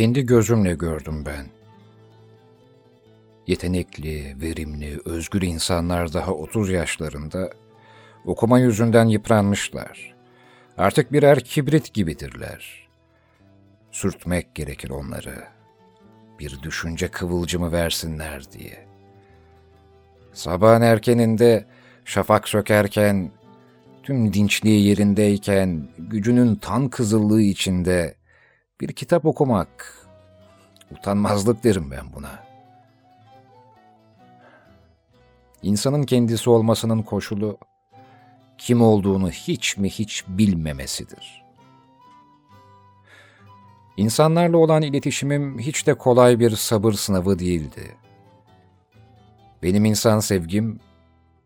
Kendi 0.00 0.26
gözümle 0.26 0.74
gördüm 0.74 1.24
ben. 1.26 1.46
Yetenekli, 3.46 4.36
verimli, 4.40 5.00
özgür 5.04 5.42
insanlar 5.42 6.12
daha 6.12 6.32
30 6.32 6.70
yaşlarında 6.70 7.50
okuma 8.24 8.58
yüzünden 8.58 9.04
yıpranmışlar. 9.04 10.14
Artık 10.78 11.12
birer 11.12 11.40
kibrit 11.40 11.94
gibidirler. 11.94 12.88
Sürtmek 13.90 14.54
gerekir 14.54 14.90
onları. 14.90 15.44
Bir 16.38 16.62
düşünce 16.62 17.08
kıvılcımı 17.08 17.72
versinler 17.72 18.52
diye. 18.52 18.86
Sabahın 20.32 20.82
erkeninde 20.82 21.66
şafak 22.04 22.48
sökerken, 22.48 23.30
tüm 24.02 24.32
dinçliği 24.32 24.86
yerindeyken, 24.86 25.88
gücünün 25.98 26.54
tan 26.54 26.88
kızıllığı 26.88 27.42
içinde 27.42 28.19
bir 28.80 28.92
kitap 28.92 29.24
okumak, 29.24 29.98
utanmazlık 30.90 31.64
derim 31.64 31.90
ben 31.90 32.12
buna. 32.12 32.50
İnsanın 35.62 36.02
kendisi 36.02 36.50
olmasının 36.50 37.02
koşulu, 37.02 37.58
kim 38.58 38.82
olduğunu 38.82 39.30
hiç 39.30 39.76
mi 39.76 39.90
hiç 39.90 40.24
bilmemesidir. 40.28 41.44
İnsanlarla 43.96 44.56
olan 44.56 44.82
iletişimim 44.82 45.58
hiç 45.58 45.86
de 45.86 45.94
kolay 45.94 46.38
bir 46.38 46.50
sabır 46.50 46.92
sınavı 46.92 47.38
değildi. 47.38 47.96
Benim 49.62 49.84
insan 49.84 50.20
sevgim, 50.20 50.80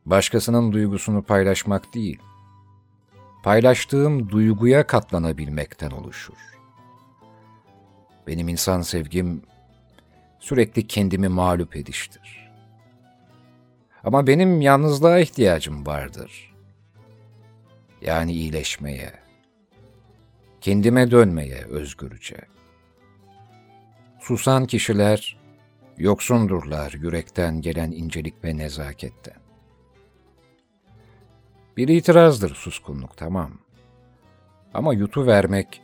başkasının 0.07 0.73
duygusunu 0.73 1.23
paylaşmak 1.23 1.95
değil, 1.95 2.19
paylaştığım 3.43 4.31
duyguya 4.31 4.87
katlanabilmekten 4.87 5.91
oluşur. 5.91 6.54
Benim 8.27 8.49
insan 8.49 8.81
sevgim, 8.81 9.43
sürekli 10.39 10.87
kendimi 10.87 11.29
mağlup 11.29 11.77
ediştir. 11.77 12.51
Ama 14.05 14.27
benim 14.27 14.61
yalnızlığa 14.61 15.19
ihtiyacım 15.19 15.87
vardır. 15.87 16.55
Yani 18.03 18.33
iyileşmeye, 18.33 19.13
kendime 20.61 21.11
dönmeye 21.11 21.65
özgürce. 21.65 22.37
Susan 24.21 24.67
kişiler, 24.67 25.37
yoksundurlar 25.99 26.93
yürekten 26.93 27.61
gelen 27.61 27.91
incelik 27.91 28.45
ve 28.45 28.57
nezaketten. 28.57 29.37
Bir 31.77 31.89
itirazdır 31.89 32.55
suskunluk 32.55 33.17
tamam. 33.17 33.51
Ama 34.75 34.95
yutu 34.95 35.27
vermek 35.27 35.83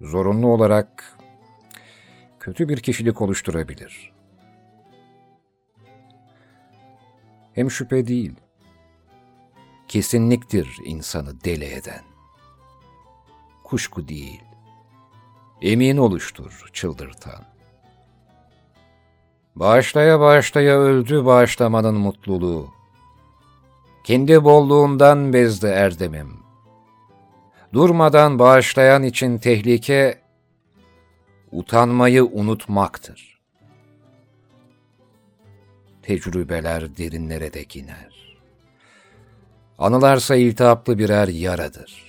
zorunlu 0.00 0.46
olarak 0.46 1.17
kötü 2.40 2.68
bir 2.68 2.80
kişilik 2.80 3.20
oluşturabilir. 3.22 4.12
Hem 7.54 7.70
şüphe 7.70 8.06
değil, 8.06 8.34
kesinliktir 9.88 10.76
insanı 10.84 11.44
deli 11.44 11.64
eden. 11.64 12.02
Kuşku 13.64 14.08
değil, 14.08 14.42
emin 15.62 15.96
oluştur 15.96 16.70
çıldırtan. 16.72 17.44
Bağışlaya 19.56 20.20
bağışlaya 20.20 20.78
öldü 20.78 21.24
bağışlamanın 21.24 21.94
mutluluğu. 21.94 22.68
Kendi 24.04 24.44
bolluğundan 24.44 25.32
bezdi 25.32 25.66
erdemim. 25.66 26.36
Durmadan 27.72 28.38
bağışlayan 28.38 29.02
için 29.02 29.38
tehlike, 29.38 30.20
utanmayı 31.52 32.24
unutmaktır. 32.24 33.38
Tecrübeler 36.02 36.96
derinlere 36.96 37.52
dek 37.52 37.76
iner. 37.76 38.38
Anılarsa 39.78 40.36
iltihaplı 40.36 40.98
birer 40.98 41.28
yaradır. 41.28 42.08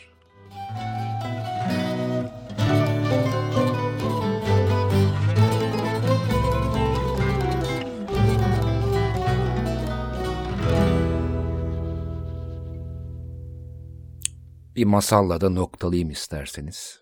Bir 14.75 14.85
masalla 14.85 15.41
da 15.41 15.49
noktalayayım 15.49 16.09
isterseniz. 16.09 16.98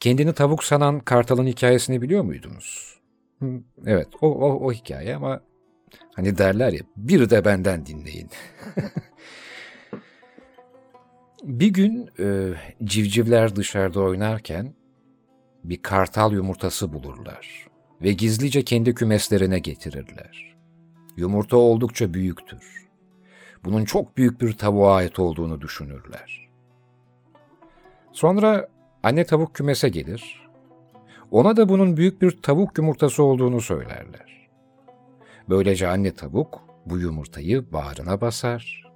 Kendini 0.00 0.32
tavuk 0.32 0.64
sanan 0.64 1.00
kartalın 1.00 1.46
hikayesini 1.46 2.02
biliyor 2.02 2.22
muydunuz? 2.22 3.00
Evet, 3.86 4.08
o, 4.20 4.28
o, 4.28 4.66
o 4.66 4.72
hikaye 4.72 5.16
ama 5.16 5.40
hani 6.14 6.38
derler 6.38 6.72
ya, 6.72 6.80
bir 6.96 7.30
de 7.30 7.44
benden 7.44 7.86
dinleyin. 7.86 8.30
bir 11.42 11.68
gün 11.68 12.10
e, 12.18 12.54
civcivler 12.84 13.56
dışarıda 13.56 14.00
oynarken 14.00 14.74
bir 15.64 15.82
kartal 15.82 16.32
yumurtası 16.32 16.92
bulurlar 16.92 17.66
ve 18.02 18.12
gizlice 18.12 18.62
kendi 18.62 18.94
kümeslerine 18.94 19.58
getirirler. 19.58 20.56
Yumurta 21.16 21.56
oldukça 21.56 22.14
büyüktür. 22.14 22.88
Bunun 23.64 23.84
çok 23.84 24.16
büyük 24.16 24.40
bir 24.40 24.52
tavuğa 24.52 24.94
ait 24.94 25.18
olduğunu 25.18 25.60
düşünürler. 25.60 26.48
Sonra 28.12 28.68
anne 29.02 29.24
tavuk 29.24 29.54
kümese 29.54 29.88
gelir. 29.88 30.50
Ona 31.30 31.56
da 31.56 31.68
bunun 31.68 31.96
büyük 31.96 32.22
bir 32.22 32.42
tavuk 32.42 32.78
yumurtası 32.78 33.22
olduğunu 33.22 33.60
söylerler. 33.60 34.50
Böylece 35.48 35.88
anne 35.88 36.14
tavuk 36.14 36.60
bu 36.86 36.98
yumurtayı 36.98 37.72
bağrına 37.72 38.20
basar 38.20 38.92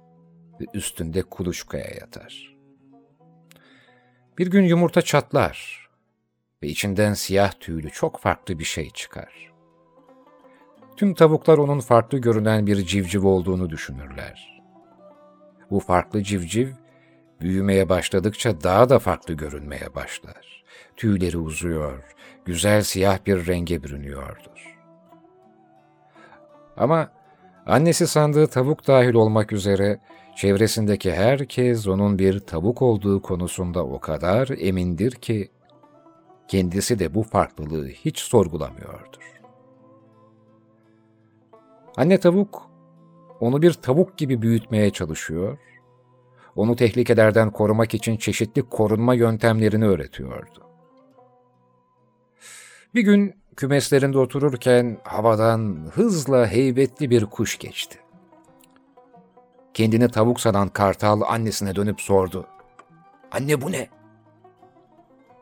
ve 0.61 0.65
üstünde 0.73 1.21
kuluçkaya 1.21 1.89
yatar. 2.01 2.55
Bir 4.37 4.47
gün 4.47 4.63
yumurta 4.63 5.01
çatlar 5.01 5.87
ve 6.63 6.67
içinden 6.67 7.13
siyah 7.13 7.51
tüylü 7.59 7.89
çok 7.89 8.19
farklı 8.19 8.59
bir 8.59 8.63
şey 8.63 8.89
çıkar. 8.89 9.53
Tüm 10.97 11.13
tavuklar 11.13 11.57
onun 11.57 11.79
farklı 11.79 12.17
görünen 12.17 12.67
bir 12.67 12.85
civciv 12.85 13.25
olduğunu 13.25 13.69
düşünürler. 13.69 14.61
Bu 15.71 15.79
farklı 15.79 16.23
civciv 16.23 16.67
büyümeye 17.41 17.89
başladıkça 17.89 18.61
daha 18.63 18.89
da 18.89 18.99
farklı 18.99 19.33
görünmeye 19.33 19.95
başlar. 19.95 20.63
Tüyleri 20.95 21.37
uzuyor, 21.37 22.03
güzel 22.45 22.81
siyah 22.81 23.25
bir 23.25 23.47
renge 23.47 23.83
bürünüyordur. 23.83 24.77
Ama 26.77 27.11
annesi 27.65 28.07
sandığı 28.07 28.47
tavuk 28.47 28.87
dahil 28.87 29.13
olmak 29.13 29.51
üzere 29.51 29.99
çevresindeki 30.35 31.13
herkes 31.13 31.87
onun 31.87 32.19
bir 32.19 32.39
tavuk 32.39 32.81
olduğu 32.81 33.21
konusunda 33.21 33.85
o 33.85 33.99
kadar 33.99 34.49
emindir 34.59 35.11
ki 35.11 35.51
kendisi 36.47 36.99
de 36.99 37.13
bu 37.13 37.23
farklılığı 37.23 37.87
hiç 37.87 38.19
sorgulamıyordur. 38.19 39.41
Anne 41.97 42.19
tavuk 42.19 42.69
onu 43.39 43.61
bir 43.61 43.73
tavuk 43.73 44.17
gibi 44.17 44.41
büyütmeye 44.41 44.89
çalışıyor, 44.89 45.57
onu 46.55 46.75
tehlikelerden 46.75 47.51
korumak 47.51 47.93
için 47.93 48.17
çeşitli 48.17 48.61
korunma 48.69 49.13
yöntemlerini 49.13 49.85
öğretiyordu. 49.85 50.65
Bir 52.95 53.01
gün 53.01 53.35
kümeslerinde 53.55 54.17
otururken 54.17 54.97
havadan 55.03 55.91
hızla 55.93 56.47
heybetli 56.47 57.09
bir 57.09 57.25
kuş 57.25 57.57
geçti. 57.57 57.99
Kendini 59.73 60.09
tavuk 60.11 60.39
sanan 60.39 60.69
kartal 60.69 61.21
annesine 61.21 61.75
dönüp 61.75 62.01
sordu. 62.01 62.47
Anne 63.31 63.61
bu 63.61 63.71
ne? 63.71 63.89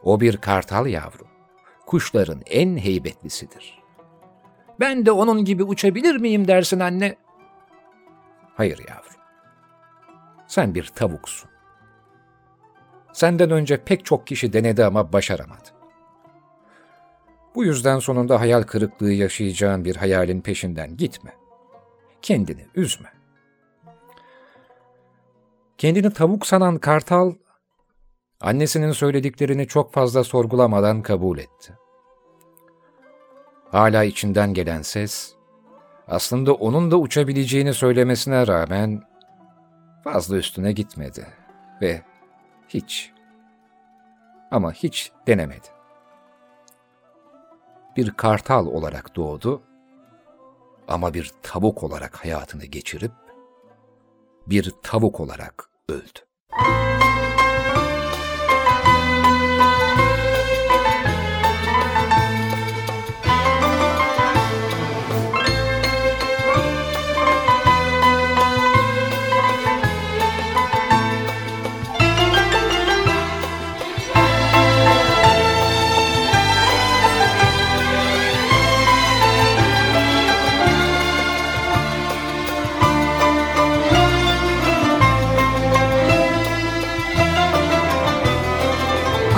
O 0.03 0.19
bir 0.19 0.37
kartal 0.37 0.87
yavrum. 0.87 1.27
Kuşların 1.85 2.41
en 2.45 2.77
heybetlisidir. 2.77 3.83
Ben 4.79 5.05
de 5.05 5.11
onun 5.11 5.45
gibi 5.45 5.63
uçabilir 5.63 6.15
miyim 6.15 6.47
dersin 6.47 6.79
anne? 6.79 7.15
Hayır 8.55 8.79
yavrum. 8.89 9.02
Sen 10.53 10.75
bir 10.75 10.87
tavuksun. 10.87 11.49
Senden 13.13 13.51
önce 13.51 13.83
pek 13.83 14.05
çok 14.05 14.27
kişi 14.27 14.53
denedi 14.53 14.85
ama 14.85 15.13
başaramadı. 15.13 15.69
Bu 17.55 17.63
yüzden 17.63 17.99
sonunda 17.99 18.39
hayal 18.39 18.63
kırıklığı 18.63 19.11
yaşayacağın 19.11 19.85
bir 19.85 19.95
hayalin 19.95 20.41
peşinden 20.41 20.97
gitme. 20.97 21.33
Kendini 22.21 22.67
üzme. 22.75 23.09
Kendini 25.77 26.13
tavuk 26.13 26.45
sanan 26.45 26.77
kartal, 26.77 27.33
annesinin 28.41 28.91
söylediklerini 28.91 29.67
çok 29.67 29.93
fazla 29.93 30.23
sorgulamadan 30.23 31.01
kabul 31.01 31.37
etti. 31.37 31.73
Hala 33.71 34.03
içinden 34.03 34.53
gelen 34.53 34.81
ses, 34.81 35.33
aslında 36.07 36.53
onun 36.53 36.91
da 36.91 36.97
uçabileceğini 36.97 37.73
söylemesine 37.73 38.47
rağmen 38.47 39.12
fazla 40.03 40.37
üstüne 40.37 40.71
gitmedi 40.71 41.27
ve 41.81 42.01
hiç 42.67 43.11
ama 44.51 44.73
hiç 44.73 45.11
denemedi. 45.27 45.67
bir 47.97 48.11
kartal 48.11 48.65
olarak 48.65 49.15
doğdu 49.15 49.63
ama 50.87 51.13
bir 51.13 51.31
tavuk 51.41 51.83
olarak 51.83 52.25
hayatını 52.25 52.65
geçirip 52.65 53.11
bir 54.47 54.71
tavuk 54.83 55.19
olarak 55.19 55.69
öldü. 55.89 56.19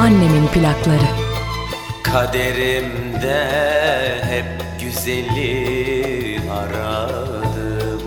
Annemin 0.06 0.48
plakları. 0.48 1.10
Kaderimde 2.03 3.49
hep 4.30 4.45
güzeli 4.82 6.40
aradım. 6.52 8.02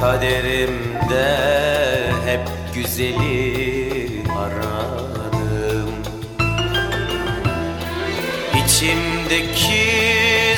Kaderimde 0.00 1.38
hep 2.26 2.48
güzeli 2.74 4.22
aradım. 4.38 5.94
İçimdeki 8.64 9.84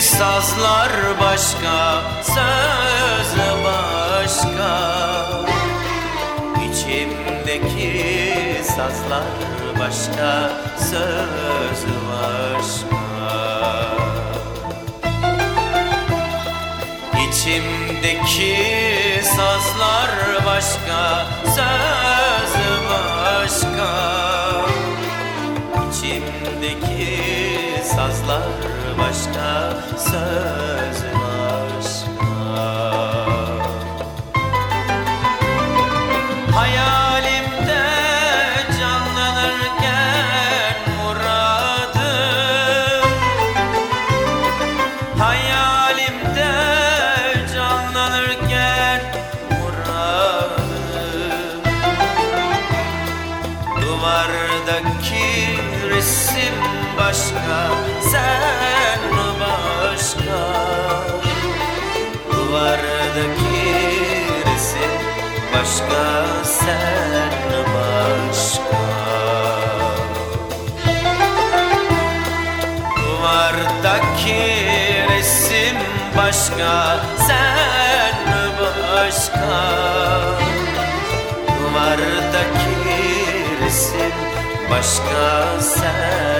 sazlar 0.00 0.90
başka, 1.20 2.02
söz 2.22 3.38
başka. 3.64 4.98
İçimdeki 6.70 8.27
sazlar 8.78 9.24
başka, 9.80 10.50
söz 10.78 11.84
başka 12.08 12.98
İçimdeki 17.28 18.56
sazlar 19.22 20.10
başka, 20.46 21.26
söz 21.44 22.54
başka. 22.80 23.90
İçimdeki 25.90 27.18
sazlar 27.84 28.42
başka, 28.98 29.72
söz 29.98 31.02
başka 31.04 31.17
sen 77.26 78.14
başka? 78.92 79.60
Duvardaki 81.48 82.76
resim 83.64 84.12
başka, 84.70 85.60
sen 85.60 86.37